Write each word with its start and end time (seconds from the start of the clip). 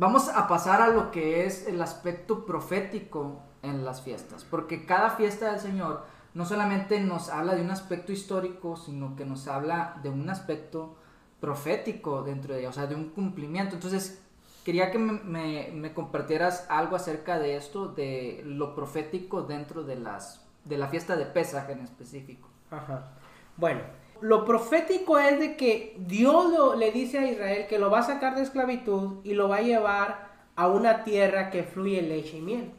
vamos 0.00 0.30
a 0.30 0.48
pasar 0.48 0.80
a 0.80 0.88
lo 0.88 1.10
que 1.10 1.44
es 1.44 1.68
el 1.68 1.80
aspecto 1.82 2.46
profético 2.46 3.42
en 3.62 3.84
las 3.84 4.00
fiestas, 4.00 4.44
porque 4.44 4.86
cada 4.86 5.10
fiesta 5.10 5.50
del 5.50 5.60
Señor 5.60 6.04
no 6.32 6.46
solamente 6.46 6.98
nos 7.00 7.28
habla 7.28 7.54
de 7.54 7.60
un 7.60 7.70
aspecto 7.70 8.10
histórico, 8.10 8.76
sino 8.76 9.14
que 9.14 9.26
nos 9.26 9.46
habla 9.46 10.00
de 10.02 10.08
un 10.08 10.30
aspecto 10.30 10.96
profético 11.38 12.22
dentro 12.22 12.54
de 12.54 12.60
ella, 12.60 12.70
o 12.70 12.72
sea, 12.72 12.86
de 12.86 12.94
un 12.94 13.10
cumplimiento. 13.10 13.74
Entonces, 13.74 14.22
quería 14.64 14.90
que 14.90 14.98
me, 14.98 15.92
compartieras 15.92 16.66
algo 16.70 16.96
acerca 16.96 17.38
de 17.38 17.56
esto, 17.56 17.88
de 17.88 18.42
lo 18.46 18.74
profético 18.74 19.42
dentro 19.42 19.82
de, 19.82 19.96
las, 19.96 20.46
de 20.64 20.78
la 20.78 20.88
fiesta 20.88 21.14
de 21.14 21.26
Pesaj 21.26 21.68
en 21.68 21.80
específico. 21.80 22.48
Ajá. 22.70 23.10
Bueno, 23.58 23.82
lo 24.20 24.44
profético 24.44 25.18
es 25.18 25.38
de 25.38 25.56
que 25.56 25.96
Dios 25.98 26.76
le 26.78 26.92
dice 26.92 27.18
a 27.18 27.30
Israel 27.30 27.66
que 27.68 27.78
lo 27.78 27.90
va 27.90 28.00
a 28.00 28.02
sacar 28.02 28.34
de 28.34 28.42
esclavitud 28.42 29.18
y 29.24 29.34
lo 29.34 29.48
va 29.48 29.56
a 29.56 29.62
llevar 29.62 30.30
a 30.56 30.68
una 30.68 31.04
tierra 31.04 31.50
que 31.50 31.62
fluye 31.62 32.02
leche 32.02 32.38
y 32.38 32.40
miel. 32.40 32.70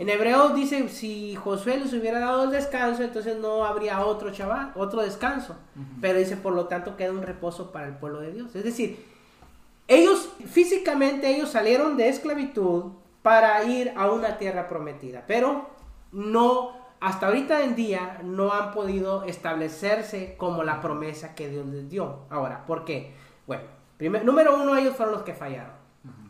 En 0.00 0.08
hebreo 0.08 0.50
dice, 0.50 0.88
si 0.88 1.34
Josué 1.36 1.78
les 1.78 1.92
hubiera 1.92 2.20
dado 2.20 2.44
el 2.44 2.50
descanso, 2.50 3.02
entonces 3.02 3.38
no 3.38 3.66
habría 3.66 4.04
otro 4.04 4.30
chaval, 4.32 4.72
otro 4.74 5.02
descanso. 5.02 5.56
Pero 6.00 6.18
dice, 6.18 6.36
por 6.38 6.54
lo 6.54 6.66
tanto, 6.68 6.96
queda 6.96 7.12
un 7.12 7.22
reposo 7.22 7.70
para 7.70 7.86
el 7.86 7.96
pueblo 7.96 8.20
de 8.20 8.32
Dios. 8.32 8.54
Es 8.56 8.64
decir, 8.64 9.04
ellos, 9.88 10.30
físicamente, 10.46 11.28
ellos 11.28 11.50
salieron 11.50 11.98
de 11.98 12.08
esclavitud 12.08 12.92
para 13.20 13.62
ir 13.64 13.92
a 13.94 14.10
una 14.10 14.38
tierra 14.38 14.68
prometida. 14.68 15.24
Pero 15.26 15.68
no, 16.12 16.79
hasta 17.00 17.26
ahorita 17.26 17.64
en 17.64 17.74
día, 17.74 18.18
no 18.22 18.52
han 18.52 18.72
podido 18.72 19.24
establecerse 19.24 20.34
como 20.36 20.62
la 20.62 20.82
promesa 20.82 21.34
que 21.34 21.48
Dios 21.48 21.66
les 21.66 21.88
dio. 21.88 22.26
Ahora, 22.28 22.66
¿por 22.66 22.84
qué? 22.84 23.14
Bueno, 23.46 23.62
primer, 23.96 24.24
número 24.24 24.54
uno, 24.56 24.76
ellos 24.76 24.94
fueron 24.94 25.14
los 25.14 25.22
que 25.22 25.32
fallaron. 25.32 25.80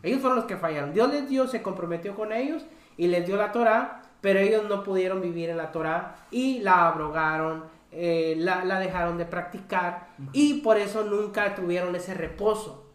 Ellos 0.01 0.21
fueron 0.21 0.37
los 0.37 0.45
que 0.45 0.57
fallaron. 0.57 0.93
Dios 0.93 1.09
les 1.11 1.27
dio, 1.27 1.47
se 1.47 1.61
comprometió 1.61 2.15
con 2.15 2.31
ellos 2.31 2.65
y 2.95 3.07
les 3.07 3.25
dio 3.25 3.35
la 3.35 3.51
Torah, 3.51 4.01
pero 4.21 4.39
ellos 4.39 4.63
no 4.69 4.83
pudieron 4.83 5.21
vivir 5.21 5.49
en 5.49 5.57
la 5.57 5.71
Torah 5.71 6.15
y 6.31 6.59
la 6.59 6.87
abrogaron, 6.87 7.65
eh, 7.91 8.35
la, 8.37 8.79
dejaron 8.79 9.17
de 9.17 9.25
practicar 9.25 10.07
y 10.31 10.61
por 10.61 10.77
eso 10.77 11.03
nunca 11.03 11.53
tuvieron 11.53 11.95
ese 11.95 12.13
reposo. 12.13 12.85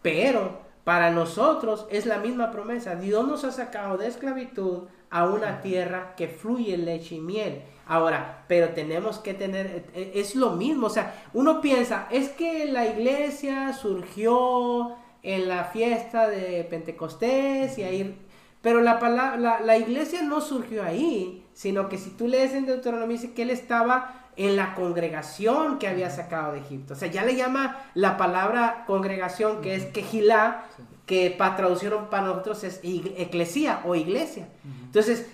Pero 0.00 0.67
para 0.88 1.10
nosotros 1.10 1.86
es 1.90 2.06
la 2.06 2.16
misma 2.16 2.50
promesa. 2.50 2.94
Dios 2.94 3.28
nos 3.28 3.44
ha 3.44 3.52
sacado 3.52 3.98
de 3.98 4.06
esclavitud 4.06 4.84
a 5.10 5.26
una 5.26 5.60
tierra 5.60 6.14
que 6.16 6.28
fluye 6.28 6.78
leche 6.78 7.16
y 7.16 7.20
miel. 7.20 7.60
Ahora, 7.86 8.46
pero 8.48 8.70
tenemos 8.70 9.18
que 9.18 9.34
tener, 9.34 9.84
e, 9.94 10.00
e, 10.00 10.12
es 10.18 10.34
lo 10.34 10.52
mismo, 10.52 10.86
o 10.86 10.90
sea, 10.90 11.26
uno 11.34 11.60
piensa, 11.60 12.08
es 12.10 12.30
que 12.30 12.64
la 12.72 12.86
iglesia 12.86 13.74
surgió 13.74 14.96
en 15.22 15.46
la 15.46 15.64
fiesta 15.64 16.26
de 16.26 16.64
Pentecostés 16.64 17.76
y 17.76 17.82
ahí 17.82 18.18
pero 18.62 18.80
la, 18.80 18.98
palabra, 18.98 19.60
la, 19.60 19.76
iglesia 19.76 20.22
no 20.22 20.40
surgió 20.40 20.82
ahí, 20.82 21.44
sino 21.52 21.90
que 21.90 21.98
si 21.98 22.10
tú 22.10 22.26
lees 22.26 22.54
en 22.54 22.64
Deuteronomio 22.64 23.16
dice 23.16 23.34
que 23.34 23.42
él 23.42 23.50
estaba 23.50 24.27
en 24.38 24.54
la 24.54 24.76
congregación 24.76 25.78
que 25.78 25.88
había 25.88 26.10
sacado 26.10 26.52
de 26.52 26.60
Egipto. 26.60 26.94
O 26.94 26.96
sea, 26.96 27.08
ya 27.08 27.24
le 27.24 27.34
llama 27.34 27.76
la 27.94 28.16
palabra 28.16 28.84
congregación, 28.86 29.60
que 29.60 29.74
es 29.74 29.86
quejilá, 29.86 30.64
que 31.06 31.34
para 31.36 31.56
traducieron 31.56 32.08
para 32.08 32.28
nosotros 32.28 32.62
es 32.62 32.80
eclesía 32.82 33.82
o 33.84 33.96
iglesia. 33.96 34.48
Entonces, 34.84 35.26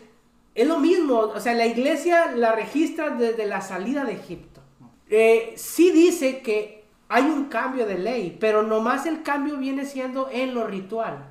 es 0.54 0.66
lo 0.66 0.78
mismo, 0.78 1.18
o 1.18 1.38
sea, 1.38 1.52
la 1.52 1.66
iglesia 1.66 2.32
la 2.34 2.52
registra 2.52 3.10
desde 3.10 3.46
la 3.46 3.60
salida 3.60 4.04
de 4.04 4.14
Egipto. 4.14 4.62
Eh, 5.10 5.52
sí 5.56 5.90
dice 5.90 6.40
que 6.40 6.84
hay 7.08 7.24
un 7.24 7.44
cambio 7.44 7.86
de 7.86 7.98
ley, 7.98 8.36
pero 8.40 8.62
nomás 8.62 9.04
el 9.04 9.22
cambio 9.22 9.58
viene 9.58 9.84
siendo 9.84 10.30
en 10.32 10.54
lo 10.54 10.66
ritual. 10.66 11.26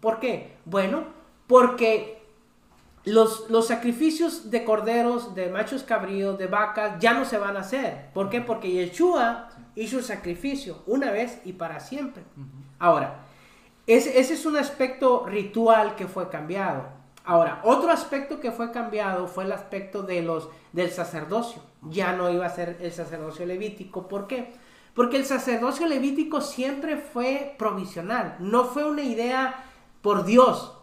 ¿Por 0.00 0.18
qué? 0.18 0.56
Bueno, 0.64 1.04
porque 1.46 2.21
los, 3.04 3.50
los, 3.50 3.66
sacrificios 3.66 4.50
de 4.50 4.64
corderos, 4.64 5.34
de 5.34 5.50
machos 5.50 5.82
cabríos, 5.82 6.38
de 6.38 6.46
vacas, 6.46 6.98
ya 7.00 7.14
no 7.14 7.24
se 7.24 7.38
van 7.38 7.56
a 7.56 7.60
hacer. 7.60 8.10
¿Por 8.14 8.30
qué? 8.30 8.40
Porque 8.40 8.70
Yeshua 8.70 9.48
hizo 9.74 9.98
el 9.98 10.04
sacrificio 10.04 10.82
una 10.86 11.10
vez 11.10 11.40
y 11.44 11.54
para 11.54 11.80
siempre. 11.80 12.22
Ahora, 12.78 13.24
ese, 13.86 14.20
ese, 14.20 14.34
es 14.34 14.46
un 14.46 14.56
aspecto 14.56 15.26
ritual 15.26 15.96
que 15.96 16.06
fue 16.06 16.28
cambiado. 16.28 16.84
Ahora, 17.24 17.60
otro 17.64 17.90
aspecto 17.90 18.40
que 18.40 18.52
fue 18.52 18.70
cambiado 18.70 19.26
fue 19.26 19.44
el 19.44 19.52
aspecto 19.52 20.02
de 20.02 20.22
los, 20.22 20.48
del 20.72 20.90
sacerdocio. 20.90 21.62
Ya 21.82 22.12
no 22.12 22.30
iba 22.30 22.46
a 22.46 22.50
ser 22.50 22.78
el 22.80 22.92
sacerdocio 22.92 23.46
levítico. 23.46 24.06
¿Por 24.06 24.26
qué? 24.28 24.52
Porque 24.94 25.16
el 25.16 25.24
sacerdocio 25.24 25.86
levítico 25.86 26.40
siempre 26.40 26.96
fue 26.96 27.54
provisional. 27.58 28.36
No 28.38 28.64
fue 28.64 28.84
una 28.84 29.02
idea 29.02 29.64
por 30.02 30.24
Dios 30.24 30.76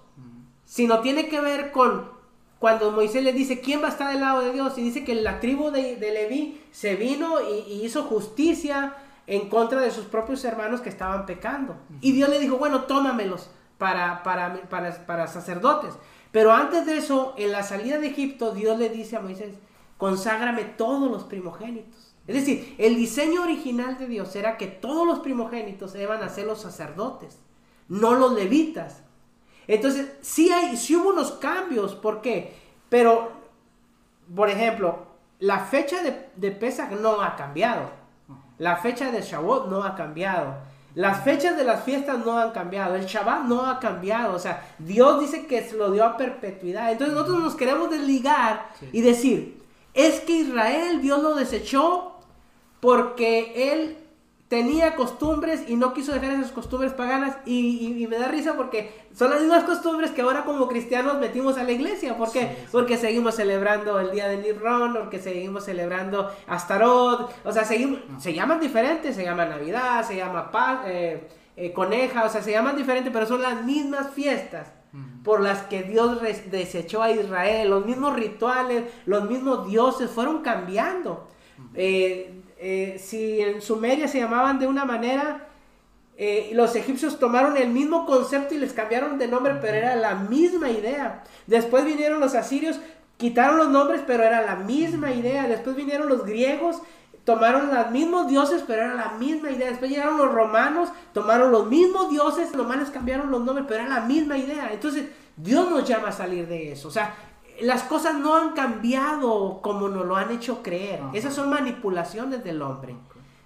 sino 0.69 0.99
tiene 0.99 1.27
que 1.27 1.41
ver 1.41 1.71
con 1.71 2.11
cuando 2.59 2.91
Moisés 2.91 3.23
le 3.23 3.33
dice 3.33 3.59
quién 3.59 3.81
va 3.81 3.87
a 3.87 3.89
estar 3.89 4.11
del 4.11 4.21
lado 4.21 4.41
de 4.41 4.53
Dios 4.53 4.77
y 4.77 4.83
dice 4.83 5.03
que 5.03 5.15
la 5.15 5.39
tribu 5.39 5.71
de, 5.71 5.97
Leví 5.97 6.61
se 6.71 6.95
vino 6.95 7.37
y, 7.41 7.83
hizo 7.83 8.03
justicia 8.03 8.93
en 9.25 9.49
contra 9.49 9.81
de 9.81 9.89
sus 9.89 10.05
propios 10.05 10.45
hermanos 10.45 10.81
que 10.81 10.89
estaban 10.89 11.25
pecando. 11.25 11.75
Y 12.01 12.11
Dios 12.11 12.29
le 12.29 12.37
dijo, 12.37 12.57
bueno, 12.57 12.83
tómamelos 12.83 13.49
para, 13.79 14.21
para, 14.21 14.69
para, 14.69 15.05
para 15.07 15.27
sacerdotes. 15.27 15.95
Pero 16.31 16.51
antes 16.51 16.85
de 16.85 16.97
eso, 16.97 17.33
en 17.37 17.51
la 17.51 17.63
salida 17.63 17.97
de 17.97 18.07
Egipto, 18.07 18.51
Dios 18.51 18.77
le 18.77 18.89
dice 18.89 19.15
a 19.15 19.21
Moisés, 19.21 19.55
conságrame 19.97 20.65
todos 20.65 21.09
los 21.09 21.23
primogénitos. 21.23 22.13
Es 22.27 22.35
decir, 22.35 22.75
el 22.77 22.95
diseño 22.95 23.41
original 23.41 23.97
de 23.97 24.05
Dios 24.05 24.35
era 24.35 24.57
que 24.57 24.67
todos 24.67 25.07
los 25.07 25.19
primogénitos 25.19 25.95
iban 25.95 26.21
a 26.21 26.29
ser 26.29 26.45
los 26.45 26.61
sacerdotes, 26.61 27.39
no 27.87 28.13
los 28.13 28.33
levitas. 28.33 29.03
Entonces, 29.69 30.11
sí, 30.21 30.51
hay, 30.51 30.75
sí 30.75 30.95
hubo 30.95 31.09
unos 31.09 31.33
cambios, 31.33 31.93
¿por 31.93 32.21
qué? 32.21 32.55
Pero, 32.89 33.31
por 34.35 34.49
ejemplo, 34.49 35.05
la 35.39 35.59
fecha 35.59 36.01
de, 36.01 36.29
de 36.35 36.51
Pesach 36.51 36.91
no 36.91 37.21
ha 37.21 37.35
cambiado. 37.35 37.91
La 38.57 38.77
fecha 38.77 39.11
de 39.11 39.21
Shavuot 39.21 39.69
no 39.69 39.83
ha 39.83 39.95
cambiado. 39.95 40.55
Las 40.95 41.23
fechas 41.23 41.55
de 41.55 41.63
las 41.63 41.83
fiestas 41.83 42.25
no 42.25 42.37
han 42.37 42.51
cambiado. 42.51 42.95
El 42.95 43.05
Shabbat 43.05 43.43
no 43.43 43.65
ha 43.65 43.79
cambiado. 43.79 44.35
O 44.35 44.39
sea, 44.39 44.67
Dios 44.79 45.19
dice 45.19 45.45
que 45.45 45.61
se 45.61 45.77
lo 45.77 45.91
dio 45.91 46.03
a 46.03 46.17
perpetuidad. 46.17 46.91
Entonces 46.91 47.15
nosotros 47.15 47.39
nos 47.43 47.55
queremos 47.55 47.91
desligar 47.91 48.71
y 48.91 49.01
decir, 49.01 49.63
es 49.93 50.19
que 50.21 50.33
Israel 50.33 51.01
Dios 51.01 51.21
lo 51.21 51.35
desechó 51.35 52.19
porque 52.79 53.71
él 53.71 53.97
tenía 54.49 54.95
costumbres 54.95 55.69
y 55.69 55.75
no 55.75 55.93
quiso 55.93 56.11
dejar 56.11 56.31
esas 56.31 56.51
costumbres 56.51 56.91
paganas 56.93 57.37
y, 57.45 58.07
me 58.09 58.17
da 58.17 58.27
risa 58.27 58.55
porque 58.55 58.91
son 59.13 59.29
las 59.29 59.41
mismas 59.41 59.63
costumbres 59.63 60.09
que 60.09 60.23
ahora 60.23 60.43
como 60.43 60.67
cristianos 60.67 61.19
metimos 61.19 61.57
a 61.59 61.63
la 61.63 61.71
iglesia. 61.71 62.17
¿Por 62.17 62.31
qué? 62.31 62.57
Porque 62.71 62.97
seguimos 62.97 63.35
celebrando 63.35 63.99
el 63.99 64.09
día 64.09 64.27
de 64.27 64.37
Nirron, 64.37 64.95
porque 64.95 65.19
seguimos 65.19 65.65
celebrando 65.65 66.31
Astarot, 66.47 67.31
o 67.45 67.51
sea, 67.51 67.63
seguimos, 67.63 67.99
se 68.17 68.33
llaman 68.33 68.59
diferentes, 68.59 69.15
se 69.15 69.23
llama 69.23 69.45
Navidad, 69.45 70.05
se 70.05 70.15
llama 70.15 70.49
Paz, 70.49 70.79
eh, 70.87 71.27
eh, 71.55 71.71
Coneja, 71.71 72.25
o 72.25 72.29
sea, 72.29 72.41
se 72.41 72.51
llaman 72.51 72.75
diferentes, 72.75 73.13
pero 73.13 73.27
son 73.27 73.43
las 73.43 73.63
mismas 73.63 74.11
fiestas 74.11 74.73
por 75.23 75.41
las 75.41 75.61
que 75.63 75.83
Dios 75.83 76.19
desechó 76.49 77.03
a 77.03 77.11
Israel, 77.11 77.69
los 77.69 77.85
mismos 77.85 78.15
rituales, 78.15 78.85
los 79.05 79.29
mismos 79.29 79.67
dioses 79.67 80.09
fueron 80.09 80.41
cambiando. 80.41 81.27
Eh, 81.75 82.38
eh, 82.59 82.97
si 82.99 83.39
en 83.39 83.61
Sumeria 83.61 84.07
se 84.07 84.19
llamaban 84.19 84.59
de 84.59 84.67
una 84.67 84.83
manera, 84.83 85.47
eh, 86.17 86.51
los 86.53 86.75
egipcios 86.75 87.17
tomaron 87.17 87.55
el 87.55 87.69
mismo 87.69 88.05
concepto 88.05 88.53
y 88.53 88.57
les 88.57 88.73
cambiaron 88.73 89.17
de 89.17 89.29
nombre, 89.29 89.55
pero 89.61 89.77
era 89.77 89.95
la 89.95 90.15
misma 90.15 90.69
idea. 90.69 91.23
Después 91.47 91.85
vinieron 91.85 92.19
los 92.19 92.35
asirios, 92.35 92.77
quitaron 93.15 93.57
los 93.57 93.69
nombres, 93.69 94.01
pero 94.05 94.23
era 94.23 94.41
la 94.41 94.57
misma 94.57 95.13
idea. 95.13 95.47
Después 95.47 95.77
vinieron 95.77 96.09
los 96.09 96.25
griegos, 96.25 96.81
tomaron 97.23 97.73
los 97.73 97.91
mismos 97.91 98.27
dioses, 98.27 98.65
pero 98.67 98.81
era 98.81 98.95
la 98.95 99.11
misma 99.11 99.51
idea. 99.51 99.69
Después 99.69 99.89
llegaron 99.89 100.17
los 100.17 100.33
romanos, 100.33 100.89
tomaron 101.13 101.53
los 101.53 101.67
mismos 101.67 102.09
dioses, 102.09 102.53
los 102.53 102.67
manes 102.67 102.89
cambiaron 102.89 103.31
los 103.31 103.41
nombres, 103.41 103.65
pero 103.69 103.83
era 103.83 103.89
la 103.89 104.01
misma 104.01 104.37
idea. 104.37 104.69
Entonces, 104.73 105.05
Dios 105.37 105.69
nos 105.69 105.87
llama 105.87 106.09
a 106.09 106.11
salir 106.11 106.45
de 106.49 106.73
eso. 106.73 106.89
O 106.89 106.91
sea, 106.91 107.15
las 107.61 107.83
cosas 107.83 108.15
no 108.15 108.35
han 108.35 108.53
cambiado 108.53 109.61
como 109.61 109.89
nos 109.89 110.05
lo 110.05 110.15
han 110.15 110.31
hecho 110.31 110.61
creer. 110.63 111.01
Esas 111.13 111.33
son 111.33 111.49
manipulaciones 111.49 112.43
del 112.43 112.61
hombre. 112.61 112.95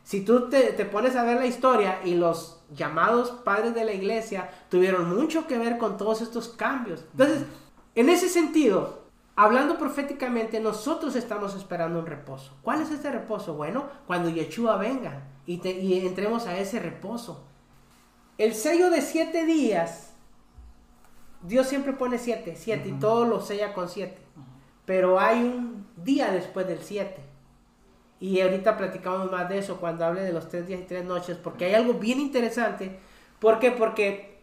Si 0.04 0.22
tú 0.22 0.50
te, 0.50 0.74
pones 0.86 1.16
a 1.16 1.24
ver 1.24 1.38
la 1.38 1.46
historia 1.46 2.00
y 2.04 2.16
los 2.16 2.62
llamados 2.76 3.32
padres 3.32 3.74
de 3.74 3.86
la 3.86 3.94
iglesia 3.94 4.50
tuvieron 4.70 5.16
mucho 5.16 5.48
que 5.48 5.58
ver 5.58 5.78
con 5.78 5.98
todos 5.98 6.22
estos 6.22 6.50
cambios. 6.50 7.06
Entonces, 7.12 7.44
en 7.96 8.10
ese 8.10 8.28
sentido, 8.28 9.04
hablando 9.36 9.78
proféticamente, 9.78 10.60
nosotros 10.60 11.16
estamos 11.16 11.56
esperando 11.56 12.00
un 12.00 12.06
reposo. 12.06 12.52
¿Cuál 12.62 12.82
es 12.82 12.92
ese 12.92 13.12
reposo? 13.12 13.54
Bueno, 13.54 13.86
cuando 14.06 14.30
Yeshua 14.30 14.76
venga 14.76 15.24
y, 15.46 15.66
y 15.68 16.06
entremos 16.06 16.48
a 16.48 16.58
ese 16.58 16.80
reposo. 16.80 17.46
El 18.38 18.56
sello 18.56 18.90
de 18.90 19.02
siete 19.02 19.46
días 19.46 20.13
Dios 21.44 21.68
siempre 21.68 21.94
pone 21.94 22.18
siete, 22.18 22.56
siete, 22.58 22.90
y 22.90 22.94
todo 22.94 23.26
lo 23.26 23.42
sella 23.42 23.74
con 23.74 23.90
siete. 23.90 24.18
Pero 24.86 25.20
hay 25.20 25.44
un 25.44 25.88
día 25.98 26.32
después 26.32 26.68
del 26.68 26.80
siete. 26.80 27.22
Y 28.20 28.40
ahorita 28.42 28.78
platicamos 28.78 29.32
más 29.32 29.50
de 29.50 29.58
eso 29.58 29.78
cuando 29.78 30.06
hable 30.06 30.22
de 30.22 30.34
los 30.34 30.50
tres 30.50 30.68
días 30.68 30.82
y 30.82 30.86
tres 30.86 31.04
noches, 31.04 31.38
porque 31.38 31.66
hay 31.66 31.74
algo 31.74 31.96
bien 31.96 32.20
interesante. 32.20 32.98
¿Por 33.40 33.60
qué? 33.60 33.72
Porque 33.72 34.34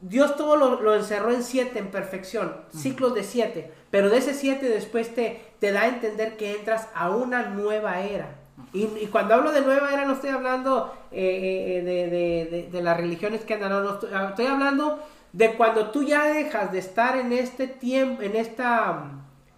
Dios 0.00 0.36
todo 0.36 0.56
lo, 0.56 0.94
encerró 0.94 1.32
en 1.32 1.42
siete 1.42 1.78
en 1.78 1.90
perfección, 1.90 2.54
ciclos 2.76 3.14
de 3.14 3.24
siete, 3.24 3.72
pero 3.90 4.10
de 4.10 4.18
ese 4.18 4.34
siete 4.34 4.68
después 4.68 5.14
te, 5.14 5.40
te 5.60 5.72
da 5.72 5.82
a 5.82 5.88
entender 5.88 6.36
que 6.36 6.54
entras 6.54 6.88
a 6.94 7.08
una 7.08 7.48
nueva 7.48 8.00
era. 8.00 8.36
Y, 8.72 8.86
cuando 9.06 9.34
hablo 9.34 9.50
de 9.50 9.62
nueva 9.62 9.92
era 9.92 10.04
no 10.04 10.12
estoy 10.12 10.30
hablando 10.30 10.92
eh, 11.10 11.82
eh, 11.86 12.68
de, 12.70 12.82
las 12.82 12.96
religiones 12.96 13.44
que 13.44 13.54
andan, 13.54 13.70
no, 13.70 13.94
estoy, 13.94 14.46
hablando 14.46 15.00
de 15.34 15.54
cuando 15.54 15.90
tú 15.90 16.04
ya 16.04 16.26
dejas 16.26 16.70
de 16.70 16.78
estar 16.78 17.16
en 17.18 17.32
este 17.32 17.66
tiempo, 17.66 18.22
en 18.22 18.36
esta, 18.36 19.10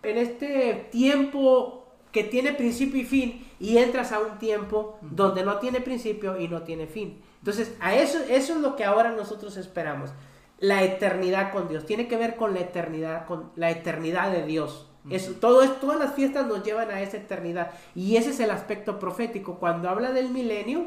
en 0.02 0.17
este 0.17 0.88
tiempo 0.90 1.84
que 2.11 2.25
tiene 2.25 2.55
principio 2.55 3.02
y 3.02 3.05
fin 3.05 3.46
y 3.61 3.76
entras 3.76 4.11
a 4.12 4.20
un 4.20 4.38
tiempo 4.38 4.99
donde 5.02 5.44
no 5.44 5.58
tiene 5.58 5.82
principio 5.82 6.40
y 6.40 6.49
no 6.49 6.62
tiene 6.62 6.87
fin. 6.87 7.20
Entonces, 7.40 7.76
a 7.78 7.94
eso, 7.94 8.20
eso 8.26 8.55
es 8.55 8.61
lo 8.61 8.75
que 8.75 8.84
ahora 8.84 9.12
nosotros 9.12 9.58
esperamos. 9.58 10.11
La 10.58 10.82
eternidad 10.82 11.52
con 11.52 11.69
Dios. 11.69 11.84
Tiene 11.84 12.08
que 12.08 12.17
ver 12.17 12.37
con 12.37 12.55
la 12.55 12.61
eternidad, 12.61 13.26
con 13.26 13.50
la 13.55 13.70
eternidad 13.70 14.32
de 14.32 14.46
Dios. 14.46 14.88
Eso, 15.11 15.32
todo 15.32 15.62
es, 15.62 15.79
todas 15.79 16.00
las 16.00 16.14
fiestas 16.14 16.46
nos 16.46 16.64
llevan 16.64 16.90
a 16.90 17.02
esa 17.02 17.19
eternidad. 17.19 17.72
Y 17.94 18.17
ese 18.17 18.31
es 18.31 18.40
el 18.40 18.50
aspecto 18.50 18.99
profético. 18.99 19.58
Cuando 19.58 19.90
habla 19.90 20.12
del 20.12 20.31
milenio, 20.31 20.87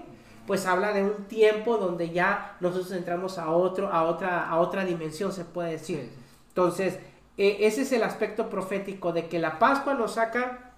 pues 0.50 0.66
habla 0.66 0.94
de 0.94 1.04
un 1.04 1.26
tiempo 1.26 1.78
donde 1.78 2.10
ya 2.10 2.58
nosotros 2.60 2.92
entramos 2.94 3.38
a 3.38 3.52
otro, 3.52 3.94
a 3.94 4.02
otra, 4.02 4.50
a 4.50 4.58
otra 4.58 4.84
dimensión, 4.84 5.32
se 5.32 5.46
puede 5.46 5.74
decir. 5.74 6.10
Entonces, 6.48 6.98
e, 7.38 7.68
ese 7.68 7.84
es 7.84 7.92
el 7.92 8.02
aspecto 8.02 8.50
profético 8.50 9.14
de 9.14 9.28
que 9.28 9.38
la 9.38 9.60
Pascua 9.60 9.94
nos 9.94 10.14
saca 10.14 10.74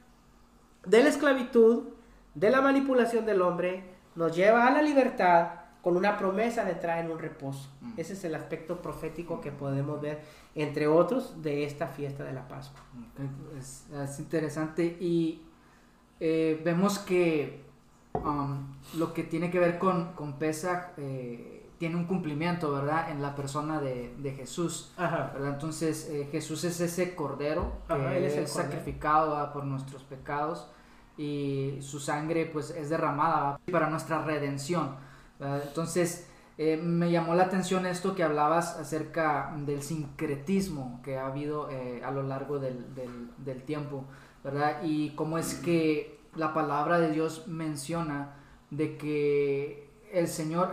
de 0.85 1.01
la 1.01 1.07
esclavitud, 1.07 1.83
de 2.35 2.49
la 2.49 2.59
manipulación 2.59 3.25
del 3.25 3.41
hombre, 3.41 3.85
nos 4.15 4.35
lleva 4.35 4.67
a 4.67 4.71
la 4.71 4.81
libertad 4.81 5.51
con 5.81 5.95
una 5.95 6.17
promesa 6.17 6.65
de 6.65 6.75
traer 6.75 7.09
un 7.09 7.19
reposo. 7.19 7.69
Mm. 7.79 7.93
Ese 7.95 8.11
es 8.11 8.25
el 8.25 8.35
aspecto 8.35 8.81
profético 8.81 9.39
que 9.39 9.53
podemos 9.53 10.01
ver, 10.01 10.19
entre 10.53 10.87
otros, 10.87 11.41
de 11.41 11.63
esta 11.63 11.87
fiesta 11.87 12.25
de 12.25 12.33
la 12.33 12.45
Pascua. 12.45 12.81
Es, 13.57 14.19
interesante 14.19 14.83
y 14.99 15.43
eh, 16.19 16.59
vemos 16.61 16.99
que 16.99 17.70
um, 18.13 18.73
lo 18.97 19.13
que 19.13 19.23
tiene 19.23 19.49
que 19.51 19.59
ver 19.59 19.79
con, 19.79 20.13
con 20.13 20.33
Pesach 20.33 20.93
eh, 20.97 21.69
tiene 21.77 21.95
un 21.95 22.05
cumplimiento, 22.05 22.71
¿verdad? 22.71 23.09
En 23.09 23.21
la 23.21 23.35
persona 23.35 23.81
de, 23.81 24.33
Jesús. 24.37 24.93
Entonces 25.35 26.07
eh, 26.09 26.27
Jesús 26.31 26.63
es 26.63 26.79
ese 26.79 27.15
cordero 27.15 27.71
que 27.87 28.25
es, 28.25 28.51
sacrificado 28.51 29.51
por 29.51 29.63
nuestros 29.63 30.03
pecados 30.03 30.69
y 31.17 31.77
su 31.81 31.99
sangre 31.99 32.45
pues 32.45 32.69
es 32.69 32.89
derramada 32.89 33.59
para 33.71 33.89
nuestra 33.89 34.23
redención. 34.23 34.95
Entonces, 35.39 36.27
eh, 36.63 36.77
me 36.77 37.09
llamó 37.09 37.33
la 37.33 37.45
atención 37.45 37.87
esto 37.87 38.13
que 38.13 38.21
hablabas 38.21 38.77
acerca 38.77 39.51
del 39.65 39.81
sincretismo 39.81 41.01
que 41.03 41.17
ha 41.17 41.25
habido 41.25 41.71
eh, 41.71 42.03
a 42.05 42.11
lo 42.11 42.21
largo 42.21 42.59
del, 42.59 42.85
tiempo, 43.65 44.05
¿verdad? 44.43 44.83
Y 44.83 45.15
cómo 45.15 45.39
es 45.39 45.55
que 45.55 46.20
la 46.35 46.53
palabra 46.53 46.99
de 46.99 47.11
Dios 47.11 47.47
menciona 47.47 48.33
de 48.69 48.97
que 48.97 49.89
el 50.11 50.27
Señor, 50.27 50.71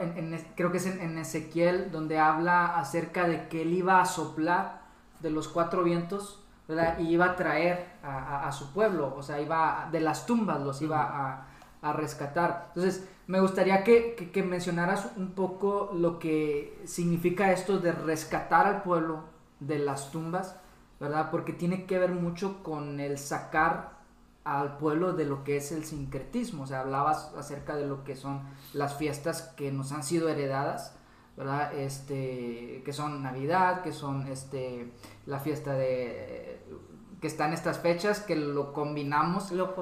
creo 0.57 0.71
que 0.73 0.79
es 0.79 0.87
en, 0.87 1.19
Ezequiel, 1.19 1.91
donde 1.93 2.19
habla 2.19 2.79
acerca 2.79 3.29
de 3.29 3.49
que 3.49 3.63
Él 3.63 3.75
iba 3.75 4.01
a 4.01 4.07
soplar 4.07 4.83
de 5.21 5.31
los 5.31 5.49
cuatro 5.49 5.85
vientos, 5.85 6.45
¿verdad? 6.67 6.99
Y 6.99 7.09
iba 7.09 7.27
a 7.27 7.37
traer 7.37 7.87
a, 8.03 8.51
su 8.53 8.73
pueblo, 8.73 9.15
o 9.17 9.23
sea, 9.23 9.41
iba 9.41 9.89
de 9.91 10.01
las 10.01 10.27
tumbas 10.27 10.61
los 10.61 10.83
iba 10.83 11.03
a, 11.03 11.47
a 11.83 11.93
rescatar. 11.93 12.67
Entonces, 12.69 13.09
me 13.29 13.41
gustaría 13.41 13.85
que, 13.85 14.43
mencionaras 14.49 15.11
un 15.17 15.33
poco 15.33 15.91
lo 15.95 16.19
que 16.19 16.81
significa 16.87 17.53
esto 17.53 17.79
de 17.79 17.93
rescatar 17.93 18.67
al 18.67 18.83
pueblo 18.83 19.25
de 19.61 19.79
las 19.79 20.11
tumbas, 20.11 20.57
¿verdad? 20.99 21.31
Porque 21.31 21.53
tiene 21.53 21.85
que 21.85 21.99
ver 21.99 22.13
mucho 22.13 22.63
con 22.63 23.01
el 23.01 23.19
sacar 23.19 23.98
al 24.45 24.79
pueblo 24.79 25.13
de 25.13 25.25
lo 25.25 25.45
que 25.45 25.57
es 25.57 25.73
el 25.73 25.85
sincretismo. 25.85 26.65
O 26.65 26.67
sea, 26.67 26.81
hablabas 26.81 27.33
acerca 27.37 27.77
de 27.77 27.87
lo 27.87 28.05
que 28.05 28.17
son 28.17 28.43
las 28.73 28.97
fiestas 28.97 29.43
que 29.57 29.73
nos 29.73 29.93
han 29.93 30.03
sido 30.03 30.29
heredadas, 30.29 30.97
¿verdad? 31.37 31.75
Este, 31.75 32.83
que 32.85 32.93
son 32.93 33.23
Navidad, 33.23 33.83
que 33.83 33.93
son 33.93 34.27
este, 34.27 34.93
la 35.27 35.39
fiesta 35.39 35.75
de 35.75 36.63
que 37.21 37.27
están 37.27 37.53
estas 37.53 37.79
fechas, 37.79 38.21
que 38.21 38.37
lo 38.37 38.73
combinamos, 38.73 39.51
lo, 39.51 39.75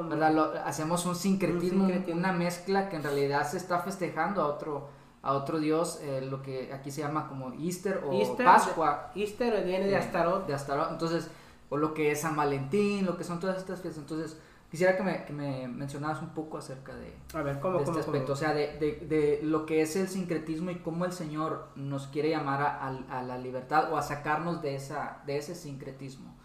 hacemos 0.65 1.05
un 1.05 1.15
sincretismo, 1.15 1.89
una 2.13 2.33
mezcla 2.33 2.89
que 2.89 2.97
en 2.97 3.03
realidad 3.03 3.47
se 3.49 3.59
está 3.59 3.81
festejando 3.81 4.41
a 4.41 4.47
otro, 4.47 4.89
a 5.23 5.35
otro 5.35 5.59
dios, 5.59 6.01
eh, 6.03 6.23
lo 6.23 6.41
que 6.41 6.73
aquí 6.73 6.91
se 6.91 7.03
llama 7.03 7.29
como 7.29 7.53
Easter 7.53 8.03
o 8.07 8.37
Pascua. 8.37 9.11
Easter 9.15 9.65
viene 9.65 9.87
de 9.87 9.97
Astaroth. 9.97 10.47
De 10.47 10.55
Astaroth, 10.55 10.93
entonces, 10.93 11.31
o 11.69 11.77
lo 11.77 11.95
que 11.95 12.11
es 12.13 12.21
San 12.21 12.37
Valentín, 12.37 13.07
lo 13.07 13.17
que 13.17 13.25
son 13.25 13.41
todas 13.41 13.57
estas 13.59 13.81
fiestas. 13.81 14.03
Entonces, 14.03 14.39
quisiera 14.71 14.97
que 14.97 15.03
me, 15.03 15.25
que 15.25 15.33
me 15.33 15.69
mencionaras 15.69 16.23
un 16.23 16.31
poco 16.31 16.59
acerca 16.59 16.95
de, 16.95 17.15
a 17.35 17.43
ver, 17.43 17.61
¿cómo, 17.61 17.81
este 17.81 18.01
aspecto, 18.01 18.33
o 18.33 18.37
sea, 18.37 18.53
de, 18.53 18.79
de, 18.79 19.07
de, 19.07 19.41
lo 19.43 19.67
que 19.67 19.83
es 19.83 19.97
el 19.97 20.09
sincretismo 20.09 20.71
y 20.71 20.77
cómo 20.77 21.05
el 21.05 21.13
Señor 21.13 21.69
nos 21.77 22.07
quiere 22.09 22.31
llamar 22.31 22.63
a, 22.63 23.19
a 23.19 23.23
la 23.23 23.39
libertad 23.39 23.93
o 23.93 23.97
a 23.97 24.03
sacarnos 24.03 24.63
de, 24.63 24.75
esa, 24.75 25.23
de 25.27 25.39
ese 25.39 25.55
sincretismo. 25.55 26.37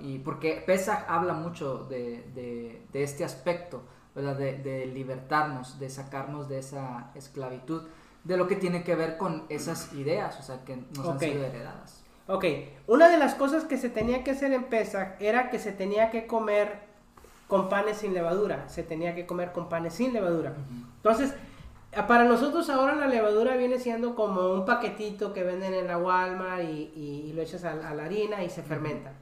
Y 0.00 0.18
porque 0.20 0.62
Pesach 0.64 1.04
habla 1.08 1.34
mucho 1.34 1.84
de, 1.84 2.86
este 2.92 3.24
aspecto, 3.24 3.82
¿verdad? 4.14 4.36
De, 4.36 4.86
libertarnos, 4.86 5.78
de 5.78 5.90
sacarnos 5.90 6.48
de 6.48 6.58
esa 6.58 7.10
esclavitud, 7.14 7.82
de 8.22 8.36
lo 8.36 8.46
que 8.46 8.56
tiene 8.56 8.84
que 8.84 8.94
ver 8.94 9.16
con 9.16 9.46
esas 9.48 9.92
ideas, 9.94 10.38
o 10.38 10.42
sea, 10.42 10.64
que 10.64 10.76
nos 10.76 11.08
han 11.08 11.18
sido 11.18 11.44
heredadas. 11.44 11.99
Ok, 12.30 12.44
una 12.86 13.08
de 13.08 13.18
las 13.18 13.34
cosas 13.34 13.64
que 13.64 13.76
se 13.76 13.90
tenía 13.90 14.22
que 14.22 14.30
hacer 14.30 14.52
en 14.52 14.64
Pesach 14.64 15.20
era 15.20 15.50
que 15.50 15.58
se 15.58 15.72
tenía 15.72 16.10
que 16.10 16.26
comer 16.26 16.78
con 17.48 17.68
panes 17.68 17.96
sin 17.98 18.14
levadura, 18.14 18.68
se 18.68 18.84
tenía 18.84 19.16
que 19.16 19.26
comer 19.26 19.50
con 19.50 19.68
panes 19.68 19.94
sin 19.94 20.12
levadura. 20.12 20.54
Entonces, 20.96 21.34
para 22.06 22.24
nosotros 22.24 22.70
ahora 22.70 22.94
la 22.94 23.08
levadura 23.08 23.56
viene 23.56 23.80
siendo 23.80 24.14
como 24.14 24.52
un 24.52 24.64
paquetito 24.64 25.32
que 25.32 25.42
venden 25.42 25.74
en 25.74 25.88
la 25.88 25.98
Walmart 25.98 26.62
y, 26.62 27.32
lo 27.34 27.42
echas 27.42 27.64
a, 27.64 27.74
la 27.74 28.04
harina 28.04 28.44
y 28.44 28.50
se 28.50 28.62
fermenta. 28.62 29.12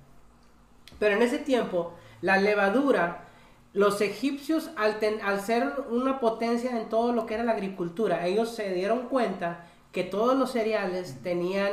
Pero 0.99 1.17
en 1.17 1.23
ese 1.23 1.39
tiempo, 1.39 1.95
la 2.21 2.37
levadura, 2.37 3.25
los 3.73 4.03
egipcios, 4.03 4.71
al, 4.77 5.01
ser 5.41 5.73
una 5.91 6.21
potencia 6.21 6.79
en 6.79 6.91
todo 6.91 7.15
lo 7.15 7.25
que 7.25 7.35
era 7.35 7.45
la 7.45 7.53
agricultura, 7.53 8.27
ellos 8.27 8.55
se 8.55 8.75
dieron 8.75 9.09
cuenta 9.09 9.65
que 9.93 10.05
todos 10.05 10.37
los 10.37 10.53
cereales 10.53 11.23
tenían, 11.23 11.73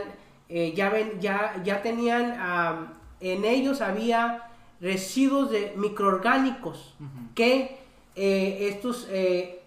eh, 0.50 0.74
ya, 0.75 0.90
ven, 0.90 1.20
ya, 1.20 1.62
ya 1.64 1.82
tenían, 1.82 2.94
en 3.20 3.46
ellos 3.46 3.82
había 3.82 4.50
residuos 4.80 5.50
de 5.50 5.74
microorgánicos 5.75 6.96
que 7.34 7.80
eh, 8.16 8.68
estos, 8.70 9.08
eh, 9.10 9.62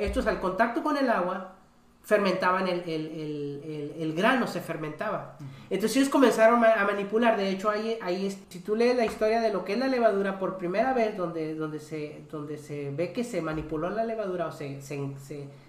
estos 0.00 0.26
al 0.26 0.40
contacto 0.40 0.82
con 0.82 0.96
el 0.96 1.10
agua 1.10 1.56
fermentaban 2.02 2.66
el, 2.66 2.80
el, 2.88 3.94
el, 3.98 4.14
grano, 4.14 4.46
se 4.46 4.60
fermentaba. 4.60 5.36
Entonces 5.68 5.98
ellos 5.98 6.08
comenzaron 6.08 6.64
a, 6.64 6.84
manipular, 6.84 7.36
de 7.36 7.50
hecho 7.50 7.70
ahí, 7.70 7.98
ahí 8.02 8.36
si 8.48 8.58
tú 8.60 8.74
lees 8.74 8.96
la 8.96 9.04
historia 9.04 9.40
de 9.40 9.52
lo 9.52 9.64
que 9.64 9.74
es 9.74 9.78
la 9.78 9.86
levadura, 9.86 10.38
por 10.38 10.56
primera 10.56 10.92
vez 10.92 11.16
donde, 11.16 11.54
donde, 11.54 11.78
se, 11.78 12.22
donde 12.30 12.56
se 12.58 12.90
ve 12.90 13.12
que 13.12 13.22
se 13.22 13.42
manipuló 13.42 13.90
la 13.90 14.04
levadura 14.04 14.46
o 14.46 14.52
se, 14.52 14.80
se, 14.80 14.98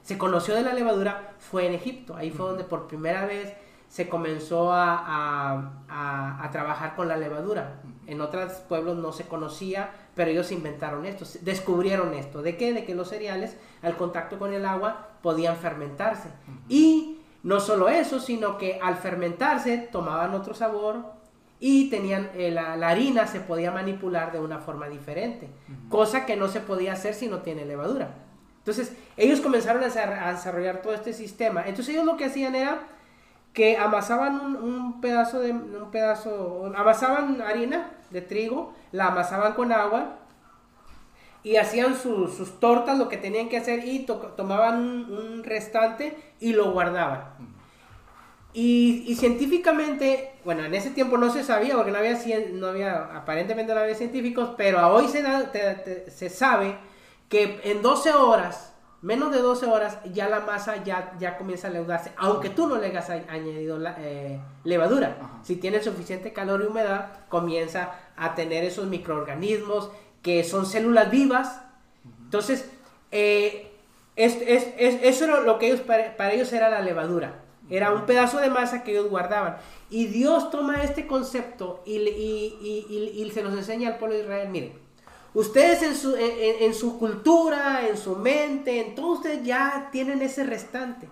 se, 0.02 0.18
conoció 0.18 0.56
de 0.56 0.64
la 0.64 0.74
levadura, 0.74 1.36
fue 1.38 1.68
en 1.68 1.74
Egipto, 1.74 2.16
ahí 2.16 2.32
fue 2.32 2.48
donde 2.48 2.64
por 2.64 2.88
primera 2.88 3.26
vez 3.26 3.54
se 3.92 4.08
comenzó 4.08 4.72
a, 4.72 5.04
a, 5.90 6.46
a, 6.46 6.52
trabajar 6.52 6.96
con 6.96 7.10
la 7.10 7.18
levadura. 7.18 7.82
En 8.08 8.22
otros 8.22 8.54
pueblos 8.70 8.96
no 8.96 9.12
se 9.12 9.28
conocía, 9.28 9.92
pero 10.16 10.32
ellos 10.32 10.54
inventaron 10.54 11.06
esto, 11.06 11.26
descubrieron 11.42 12.14
esto. 12.14 12.42
¿De 12.42 12.56
qué? 12.56 12.72
De 12.72 12.86
que 12.86 12.96
los 12.96 13.10
cereales 13.10 13.58
al 13.82 13.98
contacto 13.98 14.40
con 14.40 14.54
el 14.54 14.66
agua 14.66 15.10
podían 15.22 15.58
fermentarse. 15.58 16.30
Y 16.70 17.20
no 17.44 17.60
solo 17.60 17.90
eso, 17.90 18.22
sino 18.22 18.58
que 18.58 18.80
al 18.82 18.96
fermentarse 18.96 19.78
tomaban 19.78 20.34
otro 20.36 20.54
sabor 20.54 21.04
y 21.60 21.90
tenían 21.90 22.32
eh, 22.34 22.50
la, 22.50 22.76
harina 22.88 23.28
se 23.28 23.42
podía 23.42 23.72
manipular 23.72 24.32
de 24.32 24.40
una 24.40 24.60
forma 24.60 24.88
diferente, 24.88 25.50
cosa 25.90 26.26
que 26.26 26.38
no 26.38 26.48
se 26.48 26.62
podía 26.62 26.94
hacer 26.94 27.14
si 27.14 27.28
no 27.28 27.40
tiene 27.40 27.66
levadura. 27.66 28.16
Entonces, 28.60 28.96
ellos 29.18 29.42
comenzaron 29.42 29.84
a, 29.84 29.88
desarrollar 29.88 30.82
todo 30.82 30.94
este 30.94 31.12
sistema. 31.12 31.64
Entonces, 31.68 31.90
ellos 31.90 32.06
lo 32.06 32.16
que 32.16 32.26
hacían 32.26 32.56
era 32.56 32.88
que 33.54 33.78
amasaban 33.78 34.56
un, 34.56 35.02
pedazo 35.02 35.40
de 35.40 35.52
un 35.52 35.92
pedazo 35.92 36.72
amasaban 36.76 37.42
harina 37.42 37.92
de 38.10 38.22
trigo, 38.22 38.74
la 38.92 39.08
amasaban 39.08 39.54
con 39.54 39.72
agua 39.72 40.18
y 41.44 41.58
hacían 41.58 41.98
sus 41.98 42.60
tortas, 42.60 42.98
lo 42.98 43.10
que 43.10 43.18
tenían 43.18 43.50
que 43.50 43.58
hacer, 43.58 43.88
y 43.88 44.06
tomaban 44.38 45.12
un, 45.12 45.44
restante 45.44 46.16
y 46.40 46.54
lo 46.54 46.72
guardaban. 46.72 47.24
Y, 48.54 49.16
científicamente, 49.18 50.34
bueno, 50.44 50.66
en 50.66 50.76
ese 50.76 50.92
tiempo 50.92 51.18
no 51.18 51.32
se 51.32 51.44
sabía, 51.44 51.76
porque 51.76 51.92
no 51.92 51.98
había, 51.98 52.20
no 52.54 52.68
había 52.68 53.18
aparentemente 53.18 53.74
no 53.74 53.80
había 53.80 53.96
científicos, 53.96 54.52
pero 54.58 54.86
hoy 54.94 55.08
se, 55.08 55.24
se 56.12 56.30
sabe 56.30 56.76
que 57.28 57.60
en 57.64 57.82
12 57.82 58.12
horas 58.12 58.74
menos 59.02 59.32
de 59.32 59.40
12 59.40 59.66
horas, 59.66 59.98
ya 60.14 60.30
la 60.30 60.42
masa 60.42 60.84
ya, 60.84 61.14
ya 61.20 61.38
comienza 61.38 61.68
a 61.68 61.72
leudarse, 61.72 62.12
aunque 62.18 62.50
tú 62.50 62.68
no 62.68 62.78
le 62.78 62.88
hayas 62.88 63.10
añadido 63.10 63.80
la, 63.80 63.96
eh, 64.00 64.40
levadura. 64.64 65.18
Si 65.44 65.56
tiene 65.56 65.82
suficiente 65.82 66.34
calor 66.34 66.62
y 66.62 66.68
humedad, 66.68 67.26
comienza 67.28 67.96
a 68.16 68.36
tener 68.36 68.64
esos 68.64 68.88
microorganismos 68.88 69.90
que 70.22 70.44
son 70.44 70.66
células 70.66 71.10
vivas. 71.10 71.62
Entonces, 72.24 72.70
eh, 73.12 73.72
es, 74.16 74.38
eso 74.38 75.24
era 75.26 75.40
lo 75.42 75.58
que 75.58 75.68
ellos, 75.68 75.82
para, 75.82 76.32
ellos 76.32 76.54
era 76.54 76.70
la 76.70 76.82
levadura. 76.82 77.40
Era 77.70 77.94
un 77.94 78.06
pedazo 78.06 78.38
de 78.38 78.50
masa 78.50 78.84
que 78.84 78.92
ellos 78.92 79.10
guardaban. 79.10 79.58
Y 79.90 80.08
Dios 80.08 80.52
toma 80.52 80.84
este 80.84 81.08
concepto 81.08 81.82
y, 81.86 81.98
y 81.98 83.32
se 83.34 83.42
los 83.42 83.54
enseña 83.54 83.90
al 83.90 83.98
pueblo 83.98 84.16
de 84.16 84.24
Israel. 84.24 84.50
Miren, 84.50 84.81
Ustedes 85.34 85.82
en 85.82 85.96
su, 85.96 86.16
en, 86.18 86.74
su 86.74 87.00
cultura, 87.00 87.88
en 87.88 87.98
su 87.98 88.18
mente, 88.18 88.82
en 88.82 88.96
todo 88.96 89.14
ustedes 89.14 89.44
ya 89.44 89.90
tienen 89.92 90.22
ese 90.22 90.44
restante. 90.44 91.08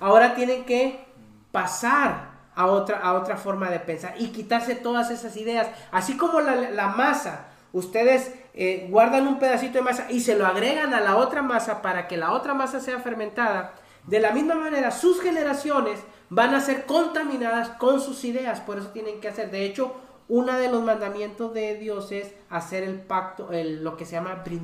Ahora 0.00 0.34
tienen 0.34 0.64
que 0.64 1.04
pasar 1.52 2.32
a 2.56 2.66
otra, 2.66 2.98
a 2.98 3.14
otra 3.14 3.36
forma 3.36 3.70
de 3.70 3.78
pensar 3.78 4.14
y 4.18 4.28
quitarse 4.28 4.74
todas 4.74 5.10
esas 5.12 5.36
ideas. 5.36 5.68
Así 5.92 6.16
como 6.16 6.40
la, 6.40 6.88
masa, 6.88 7.46
ustedes 7.72 8.34
eh, 8.54 8.88
guardan 8.90 9.28
un 9.28 9.38
pedacito 9.38 9.74
de 9.74 9.82
masa 9.82 10.10
y 10.10 10.20
se 10.20 10.36
lo 10.36 10.44
agregan 10.44 10.92
a 10.92 11.00
la 11.00 11.16
otra 11.16 11.40
masa 11.42 11.82
para 11.82 12.08
que 12.08 12.16
la 12.16 12.32
otra 12.32 12.54
masa 12.54 12.80
sea 12.80 12.98
fermentada. 12.98 13.74
De 14.08 14.18
la 14.18 14.32
misma 14.32 14.56
manera, 14.56 14.90
sus 14.90 15.20
generaciones 15.20 16.00
van 16.30 16.52
a 16.52 16.60
ser 16.60 16.84
contaminadas 16.84 17.68
con 17.70 18.00
sus 18.00 18.24
ideas. 18.24 18.58
Por 18.60 18.78
eso 18.78 18.88
tienen 18.88 19.20
que 19.20 19.28
hacer. 19.28 19.52
De 19.52 19.64
hecho, 19.64 19.94
uno 20.32 20.58
de 20.58 20.70
los 20.70 20.82
mandamientos 20.82 21.52
de 21.52 21.74
Dios 21.74 22.10
es 22.10 22.32
hacer 22.48 22.84
el 22.84 22.98
pacto, 22.98 23.52
el, 23.52 23.84
lo 23.84 23.98
que 23.98 24.06
se 24.06 24.12
llama 24.12 24.42
Brit 24.46 24.62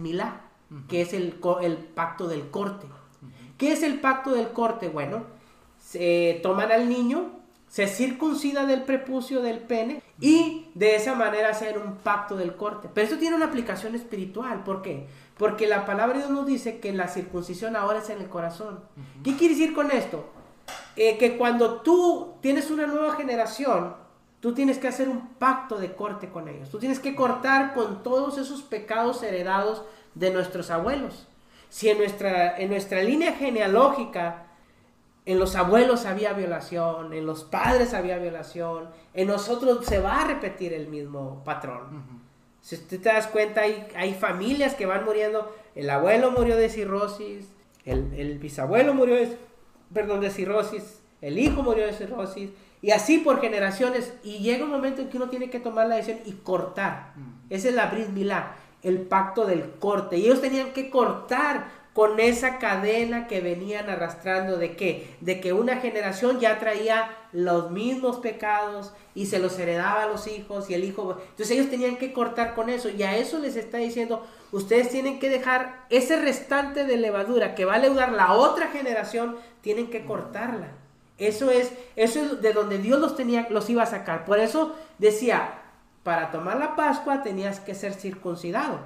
que 0.89 1.03
es 1.03 1.13
el, 1.13 1.39
el, 1.61 1.77
pacto 1.77 2.27
del 2.27 2.49
corte. 2.49 2.87
¿Qué 3.59 3.73
es 3.73 3.83
el 3.83 4.01
pacto 4.01 4.31
del 4.31 4.49
corte? 4.49 4.89
Bueno, 4.89 5.25
se 5.79 6.41
toman 6.43 6.73
al 6.73 6.89
niño, 6.89 7.33
se 7.69 7.87
circuncida 7.87 8.65
del 8.65 8.85
prepucio 8.85 9.43
del 9.43 9.59
pene 9.59 10.03
y 10.19 10.71
de 10.75 10.97
esa 10.97 11.15
manera 11.15 11.51
hacer 11.51 11.77
un 11.77 11.97
pacto 11.97 12.35
del 12.35 12.57
corte. 12.57 12.89
Pero 12.95 13.05
esto 13.05 13.19
tiene 13.19 13.37
una 13.37 13.45
aplicación 13.45 13.95
espiritual. 13.95 14.65
¿Por 14.65 14.81
qué? 14.81 15.07
Porque 15.37 15.67
la 15.67 15.85
palabra 15.85 16.15
de 16.15 16.21
Dios 16.21 16.31
nos 16.31 16.47
dice 16.47 16.81
que 16.81 16.95
la 16.95 17.09
circuncisión 17.09 17.77
ahora 17.77 17.99
es 17.99 18.09
en 18.09 18.23
el 18.23 18.31
corazón. 18.31 18.81
¿Qué 19.23 19.37
quiere 19.37 19.53
decir 19.53 19.75
con 19.75 19.91
esto? 19.91 20.31
Eh, 20.97 21.19
que 21.19 21.37
cuando 21.37 21.83
tú 21.83 22.37
tienes 22.41 22.71
una 22.71 22.87
nueva 22.87 23.17
generación, 23.17 24.08
Tú 24.41 24.55
tienes 24.55 24.79
que 24.79 24.89
hacer 24.89 25.09
un 25.09 25.29
pacto 25.35 25.79
de 25.79 25.95
corte 25.95 26.29
con 26.29 26.49
ellos. 26.49 26.71
Tú 26.71 26.79
tienes 26.79 27.01
que 27.01 27.17
cortar 27.17 27.75
con 27.75 28.03
todos 28.03 28.39
esos 28.39 28.63
pecados 28.63 29.23
heredados 29.23 29.83
de 30.15 30.31
nuestros 30.31 30.71
abuelos. 30.71 31.27
Si 31.71 31.89
en 31.89 31.99
nuestra, 31.99 32.57
en 32.57 32.71
nuestra 32.71 33.03
línea 33.03 33.33
genealógica, 33.33 34.47
en 35.27 35.39
los 35.39 35.57
abuelos 35.57 36.07
había 36.07 36.33
violación, 36.33 37.13
en 37.13 37.27
los 37.27 37.45
padres 37.45 37.93
había 37.93 38.19
violación, 38.19 38.89
en 39.13 39.29
nosotros 39.29 39.85
se 39.85 39.99
va 40.01 40.23
a 40.23 40.27
repetir 40.27 40.73
el 40.73 40.89
mismo 40.89 41.43
patrón. 41.45 42.23
Si 42.63 42.77
usted 42.77 43.01
te 43.01 43.09
das 43.11 43.27
cuenta, 43.27 43.63
hay, 43.63 43.87
hay 43.95 44.15
familias 44.15 44.75
que 44.75 44.87
van 44.87 45.05
muriendo. 45.05 45.55
El 45.75 45.91
abuelo 45.91 46.31
murió 46.31 46.57
de 46.57 46.71
cirrosis, 46.71 47.47
el, 47.85 48.15
el 48.15 48.39
bisabuelo 48.39 48.95
murió 48.95 49.17
de, 49.17 49.37
perdón, 49.93 50.21
de 50.21 50.31
cirrosis, 50.31 51.01
el 51.21 51.39
hijo 51.39 51.63
murió 51.63 51.87
de 51.87 51.93
cirrosis, 51.93 52.51
y 52.83 52.91
así 52.91 53.19
por 53.19 53.41
generaciones. 53.41 54.13
Y 54.23 54.39
llega 54.39 54.65
un 54.65 54.71
momento 54.71 55.03
en 55.03 55.09
que 55.09 55.17
uno 55.17 55.29
tiene 55.29 55.51
que 55.51 55.61
tomar 55.61 55.87
la 55.87 55.97
decisión 55.97 56.21
y 56.25 56.33
cortar. 56.33 57.13
Mm. 57.17 57.53
Ese 57.53 57.71
es 57.71 57.75
la 57.75 57.87
Brit 57.87 58.09
Milá, 58.09 58.57
el 58.83 59.03
pacto 59.03 59.45
del 59.45 59.73
corte. 59.79 60.19
Y 60.19 60.25
ellos 60.27 60.41
tenían 60.41 60.73
que 60.73 60.91
cortar 60.91 61.79
con 61.99 62.21
esa 62.21 62.59
cadena 62.59 63.27
que 63.27 63.41
venían 63.41 63.91
arrastrando 63.91 64.57
de 64.57 64.77
qué? 64.77 65.17
De 65.21 65.41
que 65.41 65.53
una 65.53 65.79
generación 65.79 66.39
ya 66.39 66.61
traía 66.61 67.11
los 67.33 67.73
mismos 67.73 68.19
pecados 68.19 68.93
y 69.17 69.27
se 69.27 69.41
los 69.41 69.59
heredaba 69.59 70.05
a 70.05 70.07
los 70.07 70.29
hijos 70.29 70.71
y 70.71 70.75
el 70.75 70.85
hijo. 70.85 71.17
Entonces 71.31 71.51
ellos 71.51 71.71
tenían 71.71 71.97
que 71.97 72.13
cortar 72.13 72.55
con 72.55 72.69
eso 72.71 72.89
y 72.89 73.03
a 73.03 73.17
eso 73.17 73.41
les 73.41 73.57
está 73.57 73.79
diciendo, 73.79 74.25
ustedes 74.53 74.91
tienen 74.91 75.19
que 75.19 75.29
dejar 75.29 75.87
ese 75.91 76.21
restante 76.21 76.85
de 76.85 76.99
levadura 76.99 77.57
que 77.57 77.65
va 77.65 77.75
a 77.75 77.79
leudar 77.79 78.13
la 78.13 78.33
otra 78.35 78.69
generación, 78.69 79.37
tienen 79.61 79.91
que 79.91 80.05
cortarla. 80.05 80.69
Eso 81.19 81.51
es, 81.51 81.73
eso 81.97 82.21
es 82.21 82.41
de 82.41 82.53
donde 82.53 82.79
Dios 82.79 83.01
los 83.01 83.17
tenía, 83.17 83.49
los 83.51 83.69
iba 83.69 83.83
a 83.83 83.87
sacar. 83.87 84.25
Por 84.25 84.39
eso 84.39 84.77
decía, 84.99 85.59
para 86.05 86.31
tomar 86.31 86.59
la 86.59 86.77
Pascua 86.77 87.23
tenías 87.23 87.61
que 87.61 87.75
ser 87.75 87.93
circuncidado. 87.93 88.79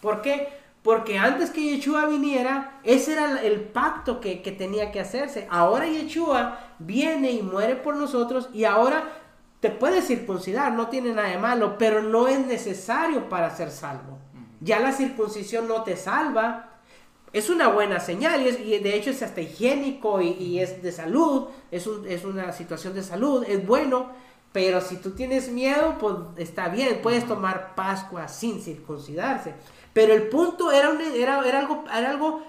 ¿Por 0.00 0.20
qué? 0.20 0.48
Porque 0.82 1.16
antes 1.16 1.50
que 1.50 1.62
Yeshua 1.62 2.04
viniera, 2.04 2.80
ese 2.82 3.14
era 3.14 3.40
el 3.40 3.62
pacto 3.62 4.20
que, 4.20 4.36
tenía 4.36 4.92
que 4.92 5.00
hacerse. 5.00 5.48
Ahora 5.50 5.86
Yeshua 5.86 6.58
viene 6.78 7.30
y 7.30 7.42
muere 7.42 7.76
por 7.76 7.96
nosotros 7.96 8.50
y 8.52 8.64
ahora 8.64 9.04
te 9.60 9.70
puedes 9.70 10.06
circuncidar, 10.06 10.72
no 10.72 10.88
tiene 10.88 11.14
nada 11.14 11.28
de 11.28 11.38
malo, 11.38 11.78
pero 11.78 12.02
no 12.02 12.28
es 12.28 12.46
necesario 12.46 13.30
para 13.30 13.48
ser 13.48 13.70
salvo. 13.70 14.18
Ya 14.60 14.80
la 14.80 14.92
circuncisión 14.92 15.66
no 15.68 15.84
te 15.84 15.96
salva, 15.96 16.73
es 17.34 17.50
una 17.50 17.66
buena 17.66 17.98
señal 17.98 18.46
y, 18.46 18.78
de 18.78 18.94
hecho 18.94 19.10
es 19.10 19.20
hasta 19.20 19.40
higiénico 19.40 20.22
y, 20.22 20.60
es 20.60 20.80
de 20.82 20.92
salud, 20.92 21.48
es, 21.72 21.86
una 22.24 22.52
situación 22.52 22.94
de 22.94 23.02
salud, 23.02 23.44
es 23.48 23.66
bueno, 23.66 24.12
pero 24.52 24.80
si 24.80 24.96
tú 24.96 25.10
tienes 25.10 25.50
miedo, 25.50 25.96
pues 25.98 26.14
está 26.36 26.68
bien, 26.68 27.00
puedes 27.02 27.26
tomar 27.26 27.74
Pascua 27.74 28.28
sin 28.28 28.62
circuncidarse. 28.62 29.52
Pero 29.92 30.14
el 30.14 30.28
punto 30.28 30.70
era, 30.70 30.96
era, 31.12 31.58
algo, 31.58 31.84
era 31.92 32.10
algo, 32.10 32.42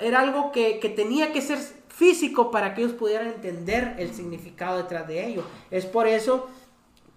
era 0.00 0.20
algo 0.20 0.50
que, 0.50 0.80
que, 0.80 0.88
tenía 0.88 1.32
que 1.32 1.40
ser 1.40 1.58
físico 1.86 2.50
para 2.50 2.74
que 2.74 2.82
ellos 2.82 2.94
pudieran 2.94 3.28
entender 3.28 3.94
el 3.98 4.12
significado 4.12 4.78
detrás 4.78 5.06
de 5.06 5.28
ello. 5.28 5.44
Es 5.70 5.86
por 5.86 6.08
eso 6.08 6.48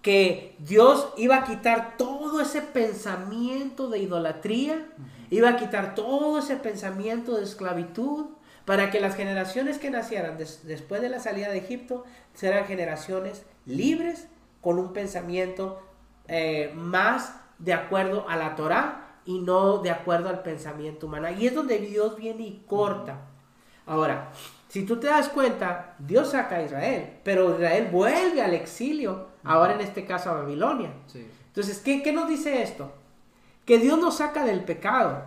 que 0.02 0.56
Dios 0.58 1.08
iba 1.16 1.36
a 1.36 1.44
quitar 1.44 1.96
todo 1.96 2.40
ese 2.40 2.62
pensamiento 2.62 3.88
de 3.88 3.98
idolatría 3.98 4.86
Iba 5.30 5.50
a 5.50 5.56
quitar 5.56 5.94
todo 5.94 6.38
ese 6.38 6.56
pensamiento 6.56 7.36
de 7.36 7.44
esclavitud 7.44 8.26
para 8.64 8.90
que 8.90 9.00
las 9.00 9.14
generaciones 9.14 9.78
que 9.78 9.90
nacieran 9.90 10.38
después 10.38 11.02
de 11.02 11.08
la 11.08 11.20
salida 11.20 11.50
de 11.50 11.58
Egipto 11.58 12.04
serán 12.34 12.66
generaciones 12.66 13.44
libres 13.66 14.28
con 14.60 14.78
un 14.78 14.92
pensamiento 14.92 15.82
eh, 16.28 16.72
más 16.74 17.34
de 17.58 17.74
acuerdo 17.74 18.26
a 18.28 18.36
la 18.36 18.56
Torah 18.56 19.20
y 19.24 19.40
no 19.40 19.78
de 19.78 19.90
acuerdo 19.90 20.28
al 20.30 20.42
pensamiento 20.42 21.06
humano. 21.06 21.30
Y 21.30 21.46
es 21.46 21.54
donde 21.54 21.78
Dios 21.78 22.16
viene 22.16 22.44
y 22.44 22.64
corta. 22.66 23.20
Ahora, 23.84 24.30
si 24.68 24.84
tú 24.84 24.98
te 24.98 25.06
das 25.06 25.28
cuenta, 25.28 25.96
Dios 25.98 26.30
saca 26.30 26.56
a 26.56 26.62
Israel, 26.62 27.18
pero 27.24 27.54
Israel 27.54 27.88
vuelve 27.90 28.42
al 28.42 28.54
exilio, 28.54 29.28
ahora 29.44 29.74
en 29.74 29.80
este 29.80 30.04
caso 30.04 30.30
a 30.30 30.34
Babilonia. 30.34 30.92
Entonces, 31.14 31.78
¿qué, 31.78 32.02
¿qué 32.02 32.12
nos 32.12 32.28
dice 32.28 32.62
esto? 32.62 32.92
que 33.68 33.78
Dios 33.78 33.98
nos 33.98 34.16
saca 34.16 34.46
del 34.46 34.64
pecado 34.64 35.24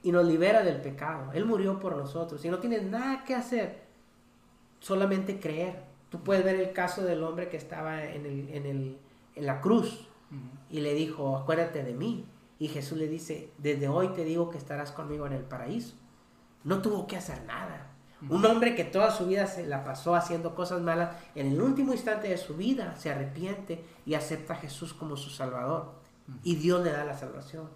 y 0.00 0.12
nos 0.12 0.24
libera 0.24 0.62
del 0.62 0.80
pecado. 0.80 1.32
Él 1.32 1.46
murió 1.46 1.80
por 1.80 1.96
nosotros 1.96 2.44
y 2.44 2.48
no 2.48 2.60
tienes 2.60 2.84
nada 2.84 3.24
que 3.24 3.34
hacer, 3.34 3.82
solamente 4.78 5.40
creer. 5.40 5.82
Tú 6.08 6.22
puedes 6.22 6.44
ver 6.44 6.54
el 6.60 6.72
caso 6.72 7.02
del 7.02 7.24
hombre 7.24 7.48
que 7.48 7.56
estaba 7.56 8.04
en, 8.04 8.24
el, 8.24 9.00
en, 9.34 9.44
la 9.44 9.60
cruz 9.60 10.06
y 10.70 10.78
le 10.78 10.94
dijo, 10.94 11.36
acuérdate 11.36 11.82
de 11.82 11.92
mí. 11.92 12.24
Y 12.60 12.68
Jesús 12.68 12.98
le 12.98 13.08
dice, 13.08 13.50
desde 13.58 13.88
hoy 13.88 14.10
te 14.10 14.24
digo 14.24 14.48
que 14.48 14.58
estarás 14.58 14.92
conmigo 14.92 15.26
en 15.26 15.32
el 15.32 15.42
paraíso. 15.42 15.96
No 16.62 16.80
tuvo 16.80 17.08
que 17.08 17.16
hacer 17.16 17.42
nada. 17.46 17.85
Un 18.30 18.44
hombre 18.46 18.74
que 18.74 18.84
toda 18.84 19.10
su 19.10 19.26
vida 19.26 19.46
se 19.46 19.66
la 19.66 19.84
pasó 19.84 20.14
haciendo 20.14 20.54
cosas 20.54 20.80
malas, 20.80 21.14
en 21.34 21.52
el 21.52 21.60
último 21.60 21.92
instante 21.92 22.28
de 22.28 22.38
su 22.38 22.56
vida 22.56 22.96
se 22.96 23.10
arrepiente 23.10 23.84
y 24.06 24.14
acepta 24.14 24.54
a 24.54 24.56
Jesús 24.56 24.94
como 24.94 25.16
su 25.16 25.28
Salvador 25.28 25.92
y 26.42 26.56
Dios 26.56 26.82
le 26.82 26.92
da 26.92 27.04
la 27.04 27.16
salvación. 27.16 27.68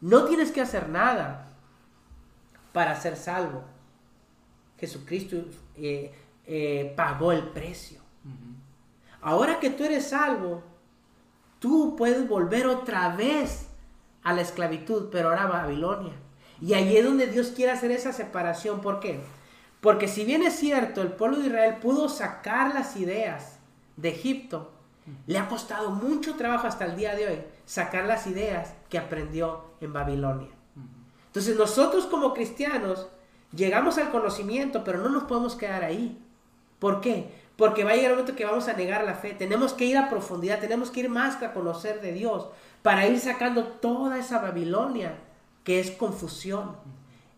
No 0.00 0.24
tienes 0.24 0.52
que 0.52 0.60
hacer 0.60 0.88
nada 0.88 1.48
para 2.72 2.94
ser 2.94 3.16
salvo. 3.16 3.64
Jesucristo 4.78 5.36
eh, 5.76 6.14
eh, 6.44 6.92
pagó 6.96 7.32
el 7.32 7.48
precio. 7.48 8.00
Ahora 9.22 9.58
que 9.58 9.70
tú 9.70 9.84
eres 9.84 10.10
salvo, 10.10 10.62
tú 11.58 11.96
puedes 11.96 12.28
volver 12.28 12.66
otra 12.66 13.16
vez 13.16 13.68
a 14.22 14.32
la 14.32 14.42
esclavitud, 14.42 15.08
pero 15.10 15.30
ahora 15.30 15.44
a 15.44 15.46
Babilonia. 15.46 16.12
Y 16.60 16.74
ahí 16.74 16.96
es 16.96 17.04
donde 17.04 17.26
Dios 17.26 17.48
quiere 17.48 17.72
hacer 17.72 17.90
esa 17.90 18.12
separación. 18.12 18.80
¿Por 18.80 19.00
qué? 19.00 19.20
Porque 19.86 20.08
si 20.08 20.24
bien 20.24 20.42
es 20.42 20.56
cierto, 20.56 21.00
el 21.00 21.12
pueblo 21.12 21.38
de 21.38 21.46
Israel 21.46 21.76
pudo 21.76 22.08
sacar 22.08 22.74
las 22.74 22.96
ideas 22.96 23.60
de 23.96 24.08
Egipto, 24.08 24.72
le 25.28 25.38
ha 25.38 25.48
costado 25.48 25.92
mucho 25.92 26.34
trabajo 26.34 26.66
hasta 26.66 26.86
el 26.86 26.96
día 26.96 27.14
de 27.14 27.28
hoy 27.28 27.38
sacar 27.66 28.04
las 28.06 28.26
ideas 28.26 28.74
que 28.88 28.98
aprendió 28.98 29.66
en 29.80 29.92
Babilonia. 29.92 30.48
Entonces 31.28 31.56
nosotros 31.56 32.06
como 32.06 32.34
cristianos 32.34 33.06
llegamos 33.54 33.96
al 33.98 34.10
conocimiento, 34.10 34.82
pero 34.82 34.98
no 34.98 35.08
nos 35.08 35.22
podemos 35.22 35.54
quedar 35.54 35.84
ahí. 35.84 36.20
¿Por 36.80 37.00
qué? 37.00 37.30
Porque 37.54 37.84
va 37.84 37.92
a 37.92 37.94
llegar 37.94 38.10
el 38.10 38.16
momento 38.16 38.34
que 38.34 38.44
vamos 38.44 38.66
a 38.66 38.72
negar 38.72 39.04
la 39.04 39.14
fe. 39.14 39.34
Tenemos 39.34 39.72
que 39.72 39.84
ir 39.84 39.98
a 39.98 40.10
profundidad, 40.10 40.58
tenemos 40.58 40.90
que 40.90 40.98
ir 40.98 41.10
más 41.10 41.40
a 41.44 41.52
conocer 41.52 42.00
de 42.00 42.10
Dios 42.10 42.48
para 42.82 43.06
ir 43.06 43.20
sacando 43.20 43.62
toda 43.62 44.18
esa 44.18 44.40
Babilonia 44.40 45.16
que 45.62 45.78
es 45.78 45.92
confusión. 45.92 46.74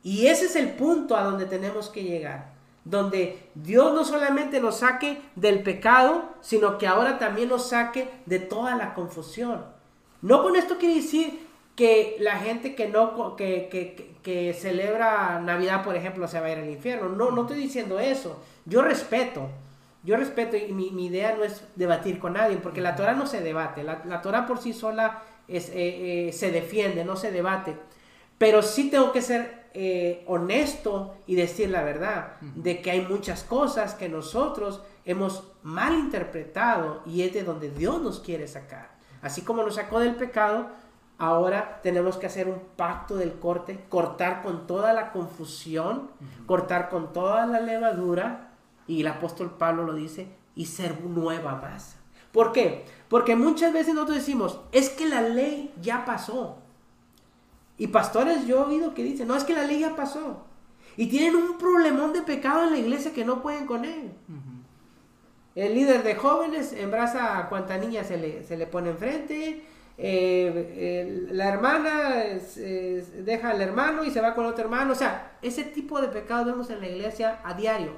Y 0.02 0.26
ese 0.26 0.46
es 0.46 0.56
el 0.56 0.70
punto 0.70 1.16
a 1.16 1.22
donde 1.22 1.46
tenemos 1.46 1.88
que 1.88 2.04
llegar. 2.04 2.52
Donde 2.84 3.50
Dios 3.54 3.92
no 3.92 4.04
solamente 4.04 4.60
nos 4.60 4.78
saque 4.78 5.20
del 5.34 5.62
pecado, 5.62 6.30
sino 6.40 6.78
que 6.78 6.86
ahora 6.86 7.18
también 7.18 7.48
nos 7.48 7.68
saque 7.68 8.08
de 8.26 8.38
toda 8.38 8.76
la 8.76 8.94
confusión. 8.94 9.64
No 10.22 10.42
con 10.42 10.56
esto 10.56 10.78
quiere 10.78 10.96
decir 10.96 11.46
que 11.76 12.16
la 12.18 12.38
gente 12.38 12.74
que 12.74 12.88
no 12.88 13.36
que, 13.36 13.68
que, 13.70 14.16
que, 14.22 14.52
celebra 14.52 15.40
Navidad, 15.40 15.84
por 15.84 15.94
ejemplo, 15.94 16.26
se 16.26 16.40
va 16.40 16.46
a 16.46 16.52
ir 16.52 16.58
al 16.58 16.70
infierno. 16.70 17.08
No, 17.10 17.30
no 17.30 17.42
estoy 17.42 17.58
diciendo 17.58 18.00
eso. 18.00 18.42
Yo 18.64 18.82
respeto. 18.82 19.48
Yo 20.02 20.16
respeto 20.16 20.56
y 20.56 20.72
mi, 20.72 20.90
mi 20.90 21.06
idea 21.06 21.36
no 21.36 21.44
es 21.44 21.62
debatir 21.76 22.18
con 22.18 22.32
nadie, 22.32 22.56
porque 22.56 22.80
la 22.80 22.96
Torah 22.96 23.14
no 23.14 23.26
se 23.26 23.42
debate. 23.42 23.84
La, 23.84 24.02
la 24.06 24.22
Torah 24.22 24.46
por 24.46 24.58
sí 24.58 24.72
sola 24.72 25.22
es, 25.46 25.68
eh, 25.70 26.28
eh, 26.28 26.32
se 26.32 26.50
defiende, 26.50 27.04
no 27.04 27.16
se 27.16 27.30
debate. 27.30 27.76
Pero 28.38 28.62
sí 28.62 28.90
tengo 28.90 29.12
que 29.12 29.20
ser 29.20 29.68
eh, 29.74 30.24
honesto 30.26 31.16
y 31.26 31.34
decir 31.34 31.70
la 31.70 31.82
verdad, 31.82 32.36
de 32.40 32.80
que 32.80 32.90
hay 32.90 33.02
muchas 33.02 33.42
cosas 33.42 33.94
que 33.94 34.08
nosotros 34.08 34.80
hemos 35.04 35.52
mal 35.62 35.94
interpretado 35.94 37.02
y 37.04 37.22
es 37.22 37.34
de 37.34 37.42
donde 37.42 37.70
Dios 37.70 38.00
nos 38.00 38.20
quiere 38.20 38.48
sacar. 38.48 38.90
Así 39.20 39.42
como 39.42 39.62
nos 39.62 39.74
sacó 39.74 40.00
del 40.00 40.16
pecado, 40.16 40.68
ahora 41.18 41.80
tenemos 41.82 42.16
que 42.16 42.26
hacer 42.26 42.48
un 42.48 42.60
pacto 42.76 43.16
del 43.16 43.38
corte, 43.38 43.84
cortar 43.88 44.42
con 44.42 44.66
toda 44.66 44.92
la 44.92 45.12
confusión, 45.12 46.10
cortar 46.46 46.88
con 46.88 47.12
toda 47.12 47.46
la 47.46 47.60
levadura, 47.60 48.52
y 48.86 49.02
el 49.02 49.08
apóstol 49.08 49.56
Pablo 49.58 49.84
lo 49.84 49.94
dice, 49.94 50.28
y 50.54 50.66
ser 50.66 51.00
nueva 51.02 51.56
masa. 51.56 51.98
¿Por 52.32 52.52
qué? 52.52 52.84
Porque 53.08 53.36
muchas 53.36 53.72
veces 53.72 53.94
nosotros 53.94 54.18
decimos, 54.18 54.60
es 54.72 54.90
que 54.90 55.08
la 55.08 55.22
ley 55.22 55.74
ya 55.80 56.04
pasó. 56.04 56.58
Y 57.78 57.86
pastores 57.86 58.46
yo 58.46 58.58
he 58.58 58.74
oído 58.74 58.92
que 58.92 59.04
dicen, 59.04 59.28
no, 59.28 59.36
es 59.36 59.44
que 59.44 59.54
la 59.54 59.64
ley 59.64 59.80
ya 59.80 59.94
pasó. 59.96 60.44
Y 60.96 61.06
tienen 61.06 61.36
un 61.36 61.58
problemón 61.58 62.12
de 62.12 62.22
pecado 62.22 62.64
en 62.64 62.72
la 62.72 62.78
iglesia 62.78 63.12
que 63.12 63.24
no 63.24 63.40
pueden 63.40 63.66
con 63.66 63.84
él. 63.84 64.10
El 65.54 65.74
líder 65.74 66.02
de 66.02 66.16
jóvenes 66.16 66.72
embraza 66.72 67.38
a 67.38 67.48
cuanta 67.48 67.78
niña 67.78 68.04
se 68.04 68.16
le, 68.16 68.44
se 68.44 68.56
le 68.56 68.66
pone 68.66 68.90
enfrente. 68.90 69.62
Eh, 69.96 71.26
la 71.30 71.48
hermana 71.48 72.24
deja 73.24 73.50
al 73.50 73.60
hermano 73.60 74.04
y 74.04 74.10
se 74.10 74.20
va 74.20 74.34
con 74.34 74.46
otro 74.46 74.64
hermano. 74.64 74.92
O 74.92 74.96
sea, 74.96 75.38
ese 75.40 75.64
tipo 75.64 76.00
de 76.00 76.08
pecado 76.08 76.44
vemos 76.44 76.70
en 76.70 76.80
la 76.80 76.88
iglesia 76.88 77.40
a 77.44 77.54
diario. 77.54 77.92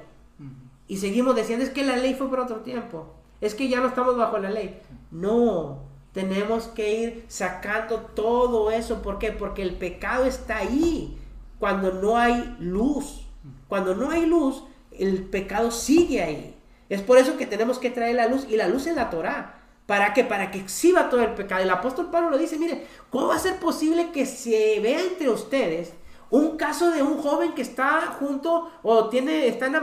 Y 0.87 0.97
seguimos 0.97 1.35
diciendo, 1.35 1.63
es 1.63 1.71
que 1.71 1.83
la 1.83 1.95
ley 1.95 2.13
fue 2.13 2.29
por 2.29 2.39
otro 2.39 2.57
tiempo. 2.57 3.15
Es 3.39 3.55
que 3.55 3.67
ya 3.67 3.79
no 3.79 3.87
estamos 3.87 4.17
bajo 4.17 4.37
la 4.37 4.49
ley. 4.49 4.79
No, 5.09 5.90
tenemos 6.13 6.67
que 6.67 6.99
ir 6.99 7.25
sacando 7.27 7.99
todo 7.99 8.71
eso. 8.71 9.01
¿Por 9.01 9.17
qué? 9.19 9.31
Porque 9.31 9.61
el 9.61 9.75
pecado 9.75 10.25
está 10.25 10.57
ahí 10.57 11.17
cuando 11.59 11.91
no 11.91 12.17
hay 12.17 12.55
luz. 12.59 13.27
Cuando 13.67 13.95
no 13.95 14.11
hay 14.11 14.25
luz, 14.25 14.63
el 14.91 15.23
pecado 15.23 15.71
sigue 15.71 16.21
ahí. 16.21 16.57
Es 16.89 17.01
por 17.01 17.17
eso 17.17 17.37
que 17.37 17.45
tenemos 17.45 17.79
que 17.79 17.89
traer 17.89 18.15
la 18.15 18.27
luz 18.27 18.45
y 18.49 18.57
la 18.57 18.67
luz 18.67 18.87
es 18.87 18.95
la 18.95 19.09
Torah. 19.09 19.61
¿Para 19.85 20.13
qué? 20.13 20.23
Para 20.23 20.51
que 20.51 20.59
exhiba 20.59 21.09
todo 21.09 21.21
el 21.21 21.33
pecado. 21.33 21.61
El 21.61 21.69
apóstol 21.69 22.11
Pablo 22.11 22.29
lo 22.29 22.37
dice, 22.37 22.59
mire, 22.59 22.85
¿cómo 23.09 23.27
va 23.27 23.35
a 23.35 23.39
ser 23.39 23.57
posible 23.57 24.11
que 24.11 24.25
se 24.25 24.79
vea 24.81 25.01
entre 25.01 25.29
ustedes 25.29 25.93
un 26.29 26.57
caso 26.57 26.91
de 26.91 27.03
un 27.03 27.21
joven 27.21 27.53
que 27.53 27.61
está 27.61 28.07
junto 28.19 28.69
o 28.83 29.09
tiene, 29.09 29.47
está 29.47 29.67
en 29.67 29.73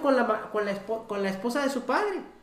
con 0.00 0.16
la, 0.16 0.50
con 0.52 0.64
con 1.06 1.22
la 1.22 1.30
esposa 1.30 1.62
de 1.62 1.70
su 1.70 1.82
padre? 1.82 2.35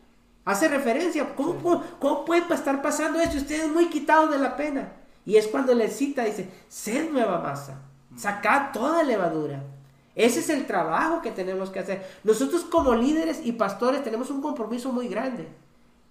Hace 0.46 0.68
referencia, 0.68 1.36
¿cómo, 1.36 1.84
¿cómo, 2.00 2.26
puede 2.26 2.54
estar 2.54 2.82
pasando 2.82 3.20
esto? 3.20 3.38
Ustedes 3.38 3.72
muy 3.72 3.90
quitados 3.90 4.32
de 4.32 4.40
la 4.40 4.58
pena. 4.58 4.92
Y 5.26 5.38
es 5.38 5.48
cuando 5.48 5.74
le 5.74 5.90
cita, 5.90 6.26
dice, 6.26 6.50
sed 6.68 7.12
nueva 7.12 7.40
masa, 7.40 7.82
sacad 8.18 8.72
toda 8.74 9.04
levadura. 9.04 9.64
Ese 10.16 10.42
es 10.42 10.50
el 10.50 10.68
trabajo 10.68 11.22
que 11.22 11.32
tenemos 11.32 11.70
que 11.70 11.80
hacer. 11.80 12.06
Nosotros 12.24 12.66
como 12.66 12.94
líderes 12.94 13.40
y 13.44 13.54
pastores 13.54 14.04
tenemos 14.04 14.30
un 14.30 14.42
compromiso 14.42 14.92
muy 14.92 15.08
grande. 15.08 15.48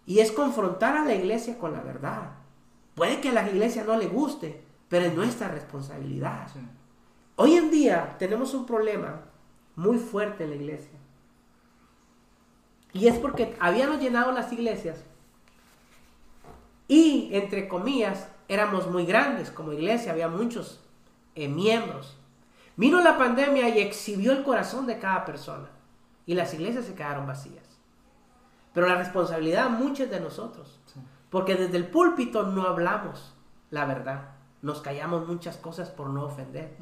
Y 0.07 0.19
es 0.19 0.33
confrontar 0.33 0.97
a 0.97 1.05
la 1.05 1.15
iglesia 1.15 1.59
con 1.59 1.73
la 1.73 1.81
verdad. 1.81 2.33
Puede 2.95 3.21
que 3.21 3.29
a 3.29 3.33
la 3.33 3.49
iglesia 3.49 3.85
no 3.85 3.97
le 3.97 4.09
guste, 4.09 4.63
pero 4.89 5.05
es 5.05 5.15
nuestra 5.15 5.49
responsabilidad. 5.49 6.49
Hoy 7.37 7.55
en 7.55 7.71
día 7.71 8.17
tenemos 8.19 8.55
un 8.55 8.67
problema 8.67 9.21
muy 9.77 9.99
fuerte 9.99 10.45
en 10.45 10.51
la 10.51 10.57
iglesia. 10.57 10.99
Y 12.93 13.09
es 13.09 13.19
porque 13.19 13.57
habíamos 13.59 14.01
llenado 14.01 14.33
las 14.33 14.53
iglesias 14.53 15.05
y, 16.89 17.31
entre 17.33 17.69
comillas, 17.69 18.29
éramos 18.49 18.91
muy 18.91 19.07
grandes 19.07 19.51
como 19.51 19.73
iglesia, 19.73 20.13
había 20.13 20.29
muchos 20.29 20.81
eh, 21.35 21.49
miembros. 21.49 22.19
Vino 22.77 23.01
la 23.01 23.17
pandemia 23.17 23.69
y 23.71 23.81
exhibió 23.81 24.33
el 24.33 24.43
corazón 24.43 24.87
de 24.87 24.99
cada 24.99 25.25
persona 25.25 25.71
y 26.27 26.35
las 26.35 26.53
iglesias 26.53 26.85
se 26.85 26.95
quedaron 26.95 27.27
vacías. 27.27 27.65
Pero 28.75 28.87
la 28.89 28.97
responsabilidad 28.97 29.71
muchos 29.71 30.11
de 30.11 30.21
nosotros, 30.21 30.81
porque 31.31 31.55
desde 31.55 31.77
el 31.77 31.89
púlpito 31.89 32.45
no 32.45 32.67
hablamos 32.67 33.35
la 33.71 33.87
verdad, 33.87 34.31
nos 34.61 34.83
callamos 34.83 35.27
muchas 35.27 35.57
cosas 35.57 35.89
por 35.89 36.09
no 36.09 36.25
ofender. 36.25 36.77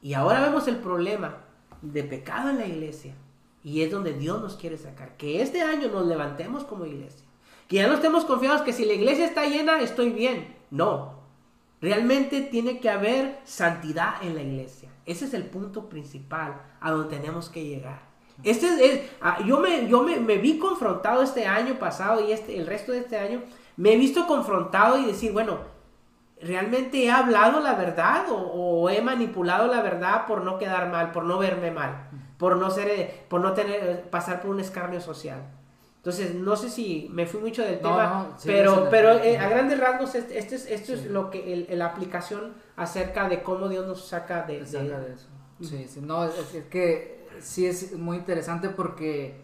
Y 0.00 0.14
ahora 0.14 0.40
vemos 0.40 0.68
el 0.68 0.76
problema 0.76 1.38
de 1.82 2.04
pecado 2.04 2.50
en 2.50 2.58
la 2.58 2.66
iglesia 2.66 3.14
y 3.62 3.82
es 3.82 3.90
donde 3.90 4.12
Dios 4.12 4.40
nos 4.40 4.56
quiere 4.56 4.78
sacar. 4.78 5.16
Que 5.16 5.42
este 5.42 5.62
año 5.62 5.88
nos 5.88 6.06
levantemos 6.06 6.64
como 6.64 6.86
iglesia. 6.86 7.26
Que 7.66 7.76
ya 7.76 7.86
no 7.86 7.94
estemos 7.94 8.24
confiados 8.24 8.62
que 8.62 8.72
si 8.72 8.84
la 8.84 8.94
iglesia 8.94 9.26
está 9.26 9.46
llena, 9.46 9.80
estoy 9.80 10.10
bien. 10.10 10.56
No. 10.70 11.18
Realmente 11.80 12.40
tiene 12.40 12.80
que 12.80 12.90
haber 12.90 13.38
santidad 13.44 14.22
en 14.22 14.34
la 14.34 14.42
iglesia. 14.42 14.88
Ese 15.06 15.26
es 15.26 15.34
el 15.34 15.44
punto 15.44 15.88
principal 15.88 16.60
a 16.80 16.90
donde 16.90 17.16
tenemos 17.16 17.48
que 17.48 17.64
llegar. 17.64 18.08
Este 18.44 18.66
es, 18.66 19.10
ah, 19.20 19.38
yo 19.44 19.58
me, 19.58 19.88
yo 19.88 20.02
me, 20.02 20.38
vi 20.38 20.58
confrontado 20.58 21.22
este 21.22 21.46
año 21.46 21.78
pasado 21.78 22.26
y 22.26 22.32
este, 22.32 22.56
el 22.56 22.66
resto 22.66 22.92
de 22.92 22.98
este 22.98 23.18
año. 23.18 23.42
Me 23.76 23.92
he 23.92 23.96
visto 23.96 24.26
confrontado 24.26 24.98
y 24.98 25.04
decir, 25.04 25.32
bueno, 25.32 25.58
¿realmente 26.42 27.04
he 27.04 27.10
hablado 27.10 27.60
la 27.60 27.74
verdad 27.74 28.30
o, 28.30 28.36
o 28.36 28.90
he 28.90 29.00
manipulado 29.00 29.66
la 29.66 29.82
verdad 29.82 30.26
por 30.26 30.44
no 30.44 30.58
quedar 30.58 30.90
mal, 30.90 31.12
por 31.12 31.24
no 31.24 31.38
verme 31.38 31.70
mal? 31.70 32.08
por 32.38 32.56
no 32.56 32.70
ser, 32.70 32.88
eh, 32.88 33.24
por 33.28 33.40
no 33.40 33.52
tener, 33.52 33.82
eh, 33.82 34.04
pasar 34.10 34.40
por 34.40 34.50
un 34.50 34.60
escarnio 34.60 35.00
social. 35.00 35.42
Entonces, 35.96 36.34
no 36.34 36.56
sé 36.56 36.70
si 36.70 37.08
me 37.12 37.26
fui 37.26 37.40
mucho 37.40 37.62
del 37.62 37.80
tema, 37.80 38.36
pero, 38.44 38.88
pero 38.88 39.10
eh, 39.18 39.36
a 39.36 39.48
grandes 39.48 39.78
rasgos, 39.78 40.14
este, 40.14 40.38
este 40.38 40.54
es, 40.54 40.66
esto 40.66 40.94
es 40.94 41.06
lo 41.06 41.28
que 41.30 41.66
la 41.70 41.86
aplicación 41.86 42.54
acerca 42.76 43.28
de 43.28 43.42
cómo 43.42 43.68
Dios 43.68 43.86
nos 43.86 44.06
saca 44.06 44.44
de, 44.44 44.60
eso. 44.60 44.78
Sí, 45.60 45.86
sí, 45.88 46.00
no, 46.00 46.24
es, 46.24 46.32
que 46.70 47.26
sí 47.40 47.66
es 47.66 47.92
muy 47.98 48.16
interesante 48.16 48.68
porque 48.68 49.42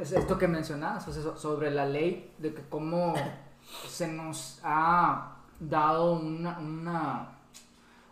es 0.00 0.12
esto 0.12 0.36
que 0.36 0.48
mencionabas, 0.48 1.04
sobre 1.36 1.70
la 1.70 1.86
ley, 1.86 2.34
de 2.38 2.52
que 2.52 2.62
cómo 2.68 3.14
se 3.88 4.08
nos 4.08 4.58
ha 4.64 5.33
dado 5.60 6.14
una, 6.14 6.58
una 6.58 7.34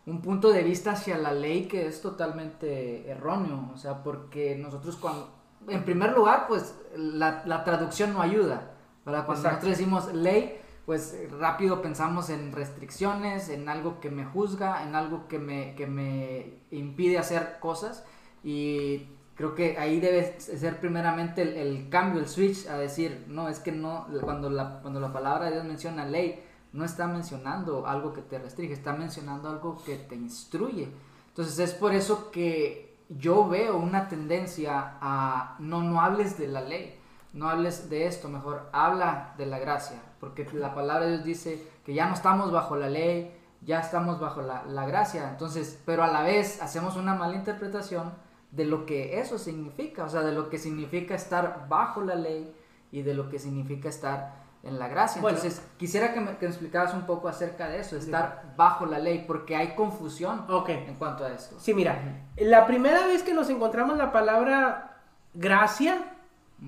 un 0.07 0.21
punto 0.21 0.51
de 0.51 0.63
vista 0.63 0.93
hacia 0.93 1.17
la 1.17 1.33
ley 1.33 1.67
que 1.67 1.87
es 1.87 2.01
totalmente 2.01 3.09
erróneo, 3.09 3.71
o 3.73 3.77
sea, 3.77 4.03
porque 4.03 4.57
nosotros 4.57 4.97
cuando, 4.97 5.31
en 5.69 5.85
primer 5.85 6.13
lugar, 6.13 6.47
pues 6.49 6.75
la, 6.97 7.43
la 7.47 7.63
traducción 7.63 8.13
no 8.13 8.21
ayuda, 8.21 8.73
¿verdad? 9.07 9.27
Cuando 9.27 9.49
nosotros 9.49 9.71
decimos 9.71 10.13
ley, 10.13 10.59
pues 10.87 11.17
rápido 11.39 11.81
pensamos 11.81 12.31
en 12.31 12.53
restricciones, 12.53 13.49
en 13.49 13.69
algo 13.69 14.01
que 14.01 14.11
me 14.11 14.25
juzga, 14.25 14.83
en 14.83 14.97
algo 14.97 15.29
que 15.29 15.39
me, 15.39 15.75
que 15.77 15.87
me 15.87 16.55
impide 16.73 17.19
hacer 17.19 17.59
cosas 17.61 18.05
y 18.43 19.07
creo 19.37 19.55
que 19.55 19.79
ahí 19.79 20.01
debe 20.01 20.41
ser 20.41 20.81
primeramente 20.81 21.43
el, 21.43 21.57
el, 21.57 21.89
cambio, 21.89 22.21
el 22.21 22.29
switch 22.29 22.67
a 22.67 22.77
decir, 22.77 23.25
no, 23.29 23.49
es 23.49 23.61
que 23.61 23.71
no, 23.71 24.09
cuando 24.23 24.51
la, 24.51 24.81
cuando 24.81 24.99
la 24.99 25.13
palabra 25.13 25.47
de 25.47 25.53
Dios 25.53 25.65
menciona 25.65 26.05
ley, 26.05 26.43
no 26.73 26.85
está 26.85 27.07
mencionando 27.07 27.87
algo 27.87 28.13
que 28.13 28.23
te 28.23 28.39
restringe, 28.39 28.73
está 28.73 28.93
mencionando 28.93 29.49
algo 29.49 29.83
que 29.85 29.97
te 29.97 30.15
instruye. 30.15 30.89
Entonces 31.29 31.59
es 31.59 31.75
por 31.75 31.95
eso 31.95 32.31
que 32.31 32.97
yo 33.09 33.49
veo 33.49 33.77
una 33.77 34.09
tendencia 34.09 34.97
a 35.01 35.57
no, 35.59 35.83
no 35.83 36.01
hables 36.01 36.39
de 36.39 36.49
la 36.49 36.61
ley, 36.61 36.99
no 37.33 37.49
hables 37.49 37.89
de 37.91 38.07
esto, 38.07 38.29
mejor 38.29 38.69
habla 38.73 39.35
de 39.39 39.47
la 39.47 39.59
gracia, 39.59 40.01
porque 40.21 40.47
la 40.53 40.75
palabra 40.75 41.07
de 41.07 41.13
Dios 41.13 41.25
dice 41.25 41.69
que 41.85 41.95
ya 41.95 42.07
no 42.07 42.15
estamos 42.15 42.53
bajo 42.53 42.77
la 42.77 42.89
ley, 42.89 43.35
ya 43.63 43.81
estamos 43.81 44.21
bajo 44.21 44.43
la, 44.43 44.65
la 44.65 44.87
gracia, 44.87 45.31
entonces, 45.31 45.81
pero 45.87 46.03
a 46.03 46.09
la 46.09 46.23
vez 46.23 46.61
hacemos 46.63 46.97
una 46.97 47.15
mala 47.15 47.37
interpretación 47.37 48.13
de 48.51 48.67
lo 48.67 48.85
que 48.85 49.19
eso 49.21 49.39
significa, 49.39 50.05
o 50.05 50.09
sea, 50.09 50.23
de 50.23 50.33
lo 50.33 50.51
que 50.51 50.59
significa 50.59 51.15
estar 51.15 51.67
bajo 51.69 52.03
la 52.03 52.15
ley 52.15 52.55
y 52.91 53.03
de 53.03 53.15
lo 53.15 53.31
que 53.31 53.39
significa 53.39 53.89
estar 53.89 54.42
en 54.63 54.79
la 54.79 54.89
gracia. 54.89 55.19
Entonces, 55.19 55.63
quisiera 55.77 56.15
que 56.15 56.21
me, 56.21 56.37
que 56.37 56.47
explicaras 56.47 56.95
un 56.95 57.03
poco 57.03 57.29
acerca 57.29 57.69
de 57.69 57.81
eso, 57.81 57.97
estar 57.97 58.55
bajo 58.57 58.87
la 58.87 58.99
ley, 58.99 59.25
porque 59.27 59.57
hay 59.57 59.75
confusión 59.75 60.47
en 60.69 60.95
cuanto 60.95 61.25
a 61.25 61.33
esto. 61.33 61.59
Sí, 61.59 61.75
mira, 61.75 62.01
la 62.37 62.67
primera 62.67 63.07
vez 63.07 63.23
que 63.23 63.35
nos 63.35 63.51
encontramos 63.51 63.97
la 63.97 64.13
palabra 64.13 65.01
gracia 65.35 66.05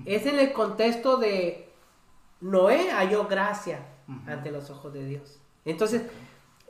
es 0.05 0.25
en 0.25 0.39
el 0.39 0.51
contexto 0.51 1.17
de 1.17 1.73
Noé 2.41 2.91
halló 2.91 3.27
gracia 3.27 3.79
ante 4.27 4.51
los 4.51 4.69
ojos 4.69 4.93
de 4.93 5.05
Dios. 5.05 5.39
Entonces, 5.63 6.03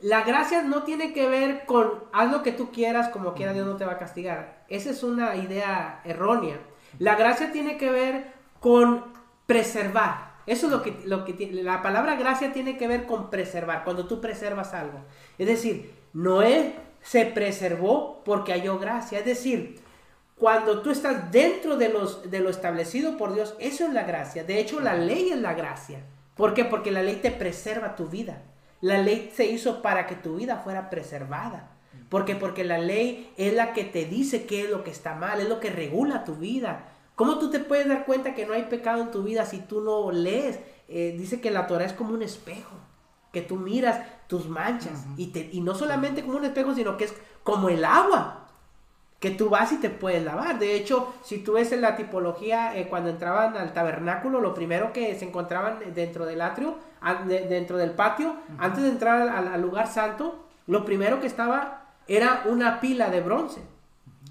la 0.00 0.22
gracia 0.22 0.62
no 0.62 0.82
tiene 0.82 1.12
que 1.12 1.28
ver 1.28 1.64
con 1.66 2.04
haz 2.12 2.30
lo 2.30 2.42
que 2.42 2.52
tú 2.52 2.70
quieras, 2.70 3.08
como 3.08 3.34
quiera 3.34 3.52
Dios 3.52 3.66
no 3.66 3.76
te 3.76 3.84
va 3.84 3.92
a 3.92 3.98
castigar. 3.98 4.64
Esa 4.68 4.90
es 4.90 5.02
una 5.02 5.36
idea 5.36 6.00
errónea. 6.04 6.60
La 6.98 7.16
gracia 7.16 7.50
tiene 7.50 7.76
que 7.78 7.90
ver 7.90 8.32
con 8.60 9.04
preservar. 9.46 10.25
Eso 10.46 10.66
es 10.66 11.06
lo 11.06 11.24
que, 11.24 11.52
la 11.52 11.82
palabra 11.82 12.14
gracia 12.14 12.52
tiene 12.52 12.76
que 12.76 12.86
ver 12.86 13.06
con 13.06 13.30
preservar, 13.30 13.82
cuando 13.84 14.06
tú 14.06 14.20
preservas 14.20 14.74
algo. 14.74 15.00
Es 15.38 15.46
decir, 15.46 15.92
Noé 16.12 16.74
se 17.02 17.26
preservó 17.26 18.22
porque 18.24 18.52
halló 18.52 18.78
gracia. 18.78 19.18
Es 19.18 19.24
decir, 19.24 19.80
cuando 20.36 20.82
tú 20.82 20.90
estás 20.90 21.32
dentro 21.32 21.76
de, 21.76 21.88
los, 21.88 22.30
de 22.30 22.40
lo 22.40 22.50
establecido 22.50 23.16
por 23.16 23.34
Dios, 23.34 23.54
eso 23.58 23.86
es 23.86 23.92
la 23.92 24.04
gracia. 24.04 24.44
De 24.44 24.60
hecho, 24.60 24.80
la 24.80 24.94
ley 24.94 25.30
es 25.30 25.38
la 25.38 25.54
gracia. 25.54 26.00
¿Por 26.36 26.54
qué? 26.54 26.64
Porque 26.64 26.90
la 26.90 27.02
ley 27.02 27.16
te 27.16 27.30
preserva 27.30 27.96
tu 27.96 28.06
vida. 28.06 28.42
La 28.80 28.98
ley 28.98 29.32
se 29.34 29.46
hizo 29.46 29.82
para 29.82 30.06
que 30.06 30.14
tu 30.14 30.36
vida 30.36 30.58
fuera 30.58 30.90
preservada. 30.90 31.70
Porque 32.08 32.36
Porque 32.36 32.64
la 32.64 32.78
ley 32.78 33.32
es 33.36 33.54
la 33.54 33.72
que 33.72 33.84
te 33.84 34.04
dice 34.04 34.46
qué 34.46 34.64
es 34.64 34.70
lo 34.70 34.84
que 34.84 34.90
está 34.90 35.14
mal, 35.14 35.40
es 35.40 35.48
lo 35.48 35.58
que 35.58 35.70
regula 35.70 36.24
tu 36.24 36.34
vida. 36.34 36.84
¿Cómo 37.16 37.38
tú 37.38 37.50
te 37.50 37.58
puedes 37.58 37.88
dar 37.88 38.06
cuenta 38.06 38.34
que 38.34 38.46
no 38.46 38.52
hay 38.52 38.64
pecado 38.64 39.02
en 39.02 39.10
tu 39.10 39.24
vida 39.24 39.44
si 39.44 39.58
tú 39.58 39.80
no 39.80 40.12
lees? 40.12 40.60
Eh, 40.88 41.16
dice 41.18 41.40
que 41.40 41.50
la 41.50 41.66
Torah 41.66 41.84
es 41.84 41.92
como 41.92 42.14
un 42.14 42.22
espejo, 42.22 42.76
que 43.32 43.42
tú 43.42 43.56
miras 43.56 44.06
tus 44.28 44.48
manchas 44.48 45.04
y, 45.16 45.28
te, 45.28 45.48
y 45.52 45.60
no 45.60 45.74
solamente 45.74 46.22
como 46.22 46.36
un 46.36 46.44
espejo, 46.44 46.74
sino 46.74 46.96
que 46.96 47.04
es 47.04 47.14
como 47.42 47.68
el 47.68 47.84
agua 47.84 48.46
que 49.20 49.30
tú 49.30 49.48
vas 49.48 49.72
y 49.72 49.78
te 49.78 49.90
puedes 49.90 50.22
lavar. 50.24 50.58
De 50.58 50.74
hecho, 50.76 51.14
si 51.22 51.38
tú 51.38 51.54
ves 51.54 51.72
en 51.72 51.80
la 51.80 51.96
tipología, 51.96 52.76
eh, 52.76 52.88
cuando 52.88 53.08
entraban 53.08 53.56
al 53.56 53.72
tabernáculo, 53.72 54.40
lo 54.40 54.54
primero 54.54 54.92
que 54.92 55.18
se 55.18 55.24
encontraban 55.24 55.78
dentro 55.94 56.26
del 56.26 56.42
atrio, 56.42 56.76
dentro 57.26 57.78
del 57.78 57.92
patio, 57.92 58.34
antes 58.58 58.82
de 58.82 58.90
entrar 58.90 59.28
al, 59.28 59.60
lugar 59.62 59.88
santo, 59.88 60.44
lo 60.66 60.84
primero 60.84 61.20
que 61.20 61.26
estaba 61.26 61.86
era 62.08 62.42
una 62.46 62.80
pila 62.80 63.10
de 63.10 63.20
bronce. 63.20 63.62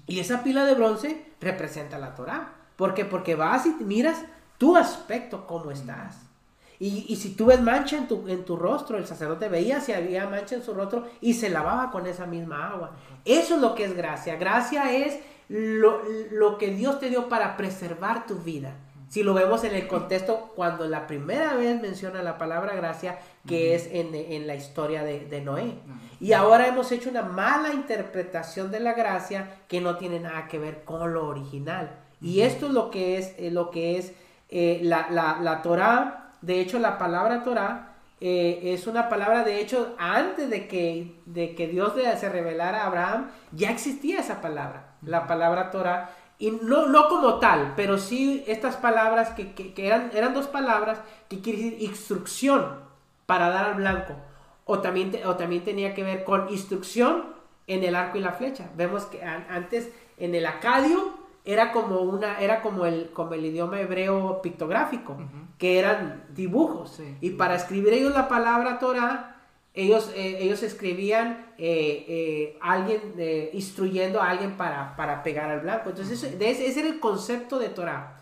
Y 0.06 0.20
esa 0.20 0.44
pila 0.44 0.64
de 0.64 0.74
bronce 0.74 1.24
representa 1.40 1.98
la 1.98 2.14
Torah. 2.14 2.55
¿Por 2.76 2.94
qué? 2.94 3.04
Porque 3.04 3.34
vas 3.34 3.66
y 3.66 3.70
miras 3.82 4.22
tu 4.58 4.76
aspecto, 4.76 5.46
cómo 5.46 5.70
estás. 5.70 6.16
Y, 6.78 7.16
si 7.16 7.34
tú 7.34 7.46
ves 7.46 7.62
mancha 7.62 7.96
en 7.96 8.06
tu, 8.06 8.28
en 8.28 8.44
tu 8.44 8.54
rostro, 8.56 8.98
el 8.98 9.06
sacerdote 9.06 9.48
veía 9.48 9.80
si 9.80 9.92
había 9.92 10.28
mancha 10.28 10.56
en 10.56 10.62
su 10.62 10.74
rostro 10.74 11.06
y 11.22 11.32
se 11.32 11.48
lavaba 11.48 11.90
con 11.90 12.06
esa 12.06 12.26
misma 12.26 12.68
agua. 12.68 12.90
Eso 13.24 13.54
es 13.54 13.60
lo 13.62 13.74
que 13.74 13.84
es 13.84 13.96
gracia. 13.96 14.36
Gracia 14.36 14.92
es 14.94 15.18
lo, 15.48 16.58
que 16.58 16.70
Dios 16.70 16.98
te 16.98 17.08
dio 17.08 17.28
para 17.28 17.56
preservar 17.56 18.26
tu 18.26 18.36
vida. 18.36 18.74
Si 19.08 19.22
lo 19.22 19.34
vemos 19.34 19.62
en 19.64 19.74
el 19.74 19.86
contexto, 19.86 20.52
cuando 20.56 20.86
la 20.86 21.06
primera 21.06 21.54
vez 21.54 21.80
menciona 21.80 22.22
la 22.22 22.38
palabra 22.38 22.74
gracia, 22.74 23.20
que 23.46 23.74
es 23.74 23.88
en, 23.92 24.46
la 24.46 24.56
historia 24.56 25.04
de, 25.04 25.40
Noé. 25.40 25.74
Y 26.20 26.32
ahora 26.32 26.66
hemos 26.66 26.90
hecho 26.90 27.08
una 27.08 27.22
mala 27.22 27.72
interpretación 27.72 28.70
de 28.70 28.80
la 28.80 28.94
gracia 28.94 29.60
que 29.68 29.80
no 29.80 29.96
tiene 29.96 30.18
nada 30.18 30.48
que 30.48 30.58
ver 30.58 30.82
con 30.84 31.14
lo 31.14 31.26
original. 31.26 32.05
Y 32.26 32.40
esto 32.42 32.66
es 32.66 32.72
lo 32.72 32.90
que 32.90 33.18
es, 33.18 33.34
eh, 33.38 33.50
lo 33.50 33.70
que 33.70 33.98
es 33.98 34.12
eh, 34.48 34.80
la, 34.82 35.08
la, 35.10 35.38
la 35.40 35.62
Torah 35.62 36.26
de 36.46 36.60
hecho, 36.60 36.78
la 36.78 36.98
palabra 36.98 37.42
Torah 37.42 37.94
eh, 38.20 38.60
es 38.62 38.86
una 38.86 39.08
palabra, 39.08 39.42
de 39.42 39.60
hecho, 39.60 39.94
antes 39.98 40.48
de 40.48 40.68
que, 40.68 41.20
de 41.26 41.54
que 41.54 41.66
Dios 41.66 41.94
se 42.18 42.28
revelara 42.28 42.82
a 42.82 42.86
Abraham, 42.86 43.30
ya 43.52 43.70
existía 43.70 44.20
esa 44.20 44.40
palabra, 44.40 44.94
la 45.02 45.26
palabra 45.26 45.70
Torah. 45.70 46.10
Y 46.38 46.50
no, 46.50 46.86
no 46.86 47.08
como 47.08 47.38
tal, 47.38 47.72
pero 47.76 47.98
sí 47.98 48.44
estas 48.46 48.76
palabras 48.76 49.30
que, 49.30 49.54
que, 49.54 49.86
eran, 49.86 50.10
eran 50.14 50.34
dos 50.34 50.46
palabras 50.46 51.00
que 51.28 51.40
quiere 51.40 51.58
decir 51.62 51.82
instrucción 51.82 52.80
para 53.24 53.48
dar 53.48 53.64
al 53.64 53.74
blanco. 53.74 54.14
O 54.66 54.80
también, 54.80 55.12
o 55.24 55.36
también 55.36 55.64
tenía 55.64 55.94
que 55.94 56.02
ver 56.02 56.24
con 56.24 56.48
instrucción 56.50 57.24
en 57.66 57.82
el 57.82 57.96
arco 57.96 58.18
y 58.18 58.20
la 58.20 58.32
flecha. 58.32 58.68
Vemos 58.76 59.06
que 59.06 59.22
antes 59.22 59.90
en 60.18 60.34
el 60.34 60.44
acadio 60.46 61.25
era 61.46 61.70
como 61.70 62.00
una 62.00 62.40
era 62.40 62.60
como 62.60 62.84
el 62.84 63.10
como 63.12 63.32
el 63.32 63.44
idioma 63.46 63.80
hebreo 63.80 64.42
pictográfico 64.42 65.16
que 65.56 65.78
eran 65.78 66.24
dibujos. 66.34 67.00
Y 67.20 67.30
para 67.30 67.54
escribir 67.54 67.94
ellos 67.94 68.12
la 68.12 68.28
palabra 68.28 68.78
Torah 68.78 69.36
ellos 69.72 70.10
eh, 70.16 70.38
ellos 70.40 70.62
escribían 70.62 71.46
eh, 71.56 72.04
eh, 72.08 72.58
alguien 72.60 73.14
instruyendo 73.52 74.20
a 74.20 74.30
alguien 74.30 74.56
para, 74.56 74.96
para 74.96 75.22
pegar 75.22 75.48
al 75.50 75.60
blanco. 75.60 75.90
Entonces 75.90 76.22
ese, 76.22 76.80
era 76.80 76.88
el 76.88 76.98
concepto 76.98 77.58
de 77.58 77.68
Torah 77.70 78.12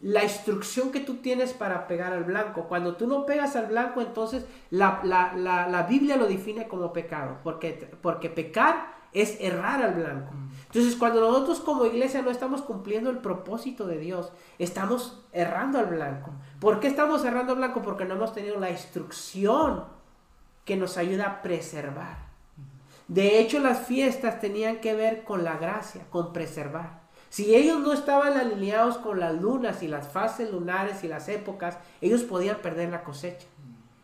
la 0.00 0.22
instrucción 0.22 0.92
que 0.92 1.00
tú 1.00 1.16
tienes 1.16 1.52
para 1.54 1.86
pegar 1.86 2.12
al 2.12 2.24
blanco. 2.24 2.64
Cuando 2.68 2.96
tú 2.96 3.06
no 3.06 3.24
pegas 3.26 3.56
al 3.56 3.66
blanco 3.66 4.00
entonces 4.00 4.44
la, 4.70 5.00
la, 5.04 5.32
la, 5.36 5.68
la 5.68 5.82
Biblia 5.84 6.16
lo 6.16 6.26
define 6.26 6.66
como 6.66 6.92
pecado. 6.92 7.38
Porque 7.44 7.88
porque 8.02 8.28
pecar 8.28 8.95
es 9.16 9.38
errar 9.40 9.82
al 9.82 9.94
blanco. 9.94 10.34
Entonces, 10.66 10.94
cuando 10.94 11.22
nosotros 11.22 11.60
como 11.60 11.86
iglesia 11.86 12.20
no 12.20 12.30
estamos 12.30 12.60
cumpliendo 12.60 13.08
el 13.08 13.18
propósito 13.18 13.86
de 13.86 13.98
Dios, 13.98 14.30
estamos 14.58 15.24
errando 15.32 15.78
al 15.78 15.86
blanco. 15.86 16.32
¿Por 16.60 16.80
qué 16.80 16.88
estamos 16.88 17.24
errando 17.24 17.52
al 17.52 17.58
blanco? 17.58 17.80
Porque 17.80 18.04
no 18.04 18.14
hemos 18.14 18.34
tenido 18.34 18.60
la 18.60 18.70
instrucción 18.70 19.84
que 20.66 20.76
nos 20.76 20.98
ayuda 20.98 21.26
a 21.26 21.42
preservar. 21.42 22.26
De 23.08 23.40
hecho, 23.40 23.58
las 23.58 23.86
fiestas 23.86 24.38
tenían 24.38 24.80
que 24.80 24.92
ver 24.92 25.24
con 25.24 25.44
la 25.44 25.56
gracia, 25.56 26.02
con 26.10 26.34
preservar. 26.34 27.00
Si 27.30 27.54
ellos 27.54 27.80
no 27.80 27.94
estaban 27.94 28.36
alineados 28.36 28.98
con 28.98 29.18
las 29.18 29.34
lunas 29.40 29.82
y 29.82 29.88
las 29.88 30.08
fases 30.08 30.50
lunares 30.50 31.04
y 31.04 31.08
las 31.08 31.28
épocas, 31.28 31.78
ellos 32.02 32.22
podían 32.22 32.58
perder 32.58 32.90
la 32.90 33.02
cosecha. 33.02 33.46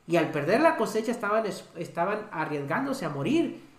Y 0.07 0.17
al 0.17 0.31
perder 0.31 0.63
la 0.63 0.77
cosecha 0.77 1.13
estaban, 1.13 1.45
estaban 1.77 2.29
arriesgándose 2.33 3.05
a 3.05 3.11
morir 3.11 3.72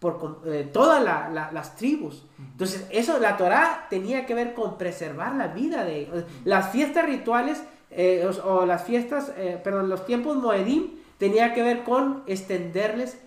por 0.00 0.40
eh, 0.46 0.68
todas 0.72 1.04
las 1.52 1.76
tribus. 1.76 2.24
Entonces, 2.38 2.86
eso, 2.90 3.18
la 3.18 3.36
Torah 3.36 3.86
tenía 3.90 4.24
que 4.26 4.34
ver 4.34 4.54
con 4.54 4.78
preservar 4.78 5.34
la 5.34 5.48
vida 5.48 5.84
de 5.84 6.24
Las 6.44 6.70
fiestas 6.72 7.04
rituales 7.04 7.62
eh, 7.90 8.28
o, 8.44 8.64
las 8.64 8.84
fiestas, 8.84 9.32
eh, 9.36 9.60
perdón, 9.62 9.90
los 9.90 10.06
tiempos 10.06 10.36
Moedim 10.38 10.92
tenía 11.18 11.52
que 11.52 11.62
ver 11.62 11.84
con 11.84 12.22
extenderles 12.26 13.18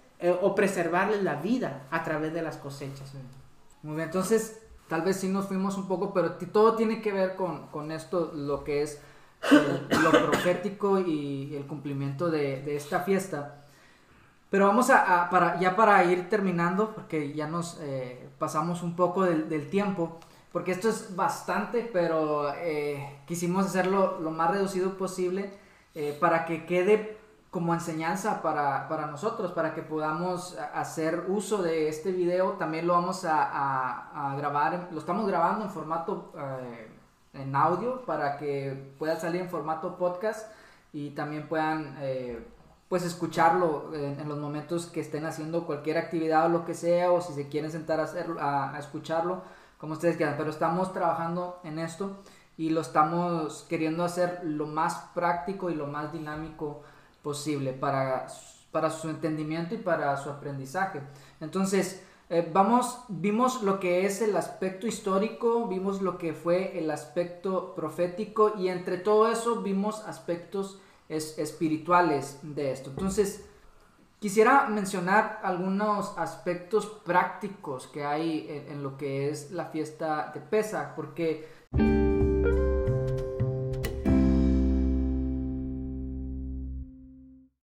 o 0.42 0.56
preservarles 0.56 1.22
la 1.22 1.36
vida 1.36 1.82
a 1.92 2.02
través 2.02 2.34
de 2.34 2.42
las 2.42 2.56
cosechas. 2.56 3.12
Muy 3.82 3.98
bien, 3.98 4.08
entonces, 4.08 4.58
tal 4.88 5.02
vez 5.02 5.18
sí 5.18 5.28
nos 5.28 5.48
fuimos 5.48 5.78
un 5.78 5.86
poco, 5.86 6.14
pero 6.14 6.36
todo 6.36 6.78
tiene 6.78 7.02
que 7.02 7.12
ver 7.12 7.36
con, 7.36 7.92
esto, 7.92 8.32
lo 8.34 8.64
que 8.64 8.84
es 8.84 9.02
lo 9.52 10.12
profético 10.32 10.98
y 10.98 11.54
el 11.58 11.66
cumplimiento 11.68 12.32
de, 12.32 12.62
de 12.62 12.78
esta 12.78 13.02
fiesta. 13.02 13.63
Pero 14.54 14.68
vamos 14.68 14.92
a, 14.92 15.32
para, 15.32 15.60
ya 15.60 15.76
para 15.76 16.04
ir 16.04 16.30
terminando, 16.30 16.92
porque 16.94 17.34
ya 17.34 17.48
nos 17.48 17.80
eh, 17.82 18.30
pasamos 18.38 18.84
un 18.84 18.96
poco 18.96 19.24
del, 19.24 19.68
tiempo, 19.72 20.20
porque 20.52 20.74
esto 20.74 20.90
es 20.90 21.16
bastante, 21.16 21.90
pero 21.92 22.54
eh, 22.58 23.18
quisimos 23.26 23.66
hacerlo 23.66 24.20
lo 24.22 24.30
más 24.30 24.52
reducido 24.52 24.96
posible 24.96 25.52
eh, 25.96 26.16
para 26.22 26.46
que 26.46 26.68
quede 26.68 27.18
como 27.50 27.74
enseñanza 27.74 28.44
para, 28.44 28.88
para, 28.88 29.08
nosotros, 29.08 29.52
para 29.54 29.74
que 29.74 29.82
podamos 29.82 30.56
hacer 30.76 31.26
uso 31.30 31.64
de 31.64 31.90
este 31.90 32.12
video. 32.12 32.52
También 32.52 32.86
lo 32.86 32.94
vamos 32.94 33.26
a, 33.26 34.12
a 34.14 34.36
grabar, 34.36 34.90
lo 34.92 35.00
estamos 35.00 35.26
grabando 35.28 35.66
en 35.66 35.72
formato 35.72 36.32
en 37.34 37.56
audio 37.56 38.06
para 38.06 38.38
que 38.38 38.94
pueda 39.00 39.20
salir 39.20 39.42
en 39.42 39.50
formato 39.50 39.98
podcast 39.98 40.52
y 40.92 41.10
también 41.10 41.48
puedan 41.48 41.98
pues 42.94 43.06
escucharlo 43.06 43.90
en, 43.96 44.30
los 44.30 44.38
momentos 44.38 44.86
que 44.86 45.00
estén 45.00 45.26
haciendo 45.26 45.66
cualquier 45.66 45.98
actividad 45.98 46.46
o 46.46 46.50
lo 46.50 46.64
que 46.64 46.76
sea, 46.76 47.12
o 47.12 47.22
si 47.22 47.34
se 47.34 47.50
quieren 47.50 47.72
sentar 47.72 48.00
a, 48.00 48.04
hacer, 48.04 48.28
a, 48.40 48.78
escucharlo, 48.78 49.42
como 49.80 49.94
ustedes 49.94 50.16
quieran. 50.16 50.36
Pero 50.38 50.52
estamos 50.52 50.94
trabajando 50.94 51.60
en 51.64 51.80
esto 51.80 52.18
y 52.56 52.70
lo 52.70 52.82
estamos 52.82 53.66
queriendo 53.68 54.04
hacer 54.04 54.42
lo 54.44 54.68
más 54.68 55.10
práctico 55.16 55.72
y 55.72 55.74
lo 55.74 55.88
más 55.88 56.14
dinámico 56.14 56.84
posible 57.24 57.74
para, 57.74 58.28
para 58.72 58.92
su 58.92 59.10
entendimiento 59.10 59.74
y 59.74 59.80
para 59.80 60.16
su 60.18 60.30
aprendizaje. 60.30 61.02
Entonces, 61.42 62.04
eh, 62.30 62.48
vamos, 62.54 63.06
vimos 63.08 63.64
lo 63.64 63.80
que 63.80 64.06
es 64.06 64.22
el 64.22 64.38
aspecto 64.38 64.86
histórico, 64.86 65.68
vimos 65.68 66.00
lo 66.04 66.20
que 66.20 66.34
fue 66.34 66.78
el 66.78 66.92
aspecto 66.92 67.74
profético 67.74 68.54
y 68.56 68.68
entre 68.68 69.00
todo 69.00 69.32
eso 69.32 69.64
vimos 69.64 70.04
aspectos 70.04 70.80
es, 71.16 71.38
espirituales 71.38 72.40
de 72.42 72.72
esto. 72.72 72.90
Entonces, 72.90 73.46
quisiera 74.20 74.68
mencionar 74.68 75.40
algunos 75.44 76.18
aspectos 76.18 76.86
prácticos 77.06 77.88
que 77.88 78.04
hay 78.04 78.66
en, 78.70 78.82
lo 78.84 78.98
que 78.98 79.30
es 79.30 79.52
la 79.52 79.66
fiesta 79.66 80.32
de 80.34 80.40
Pesach, 80.40 80.96
porque 80.96 81.48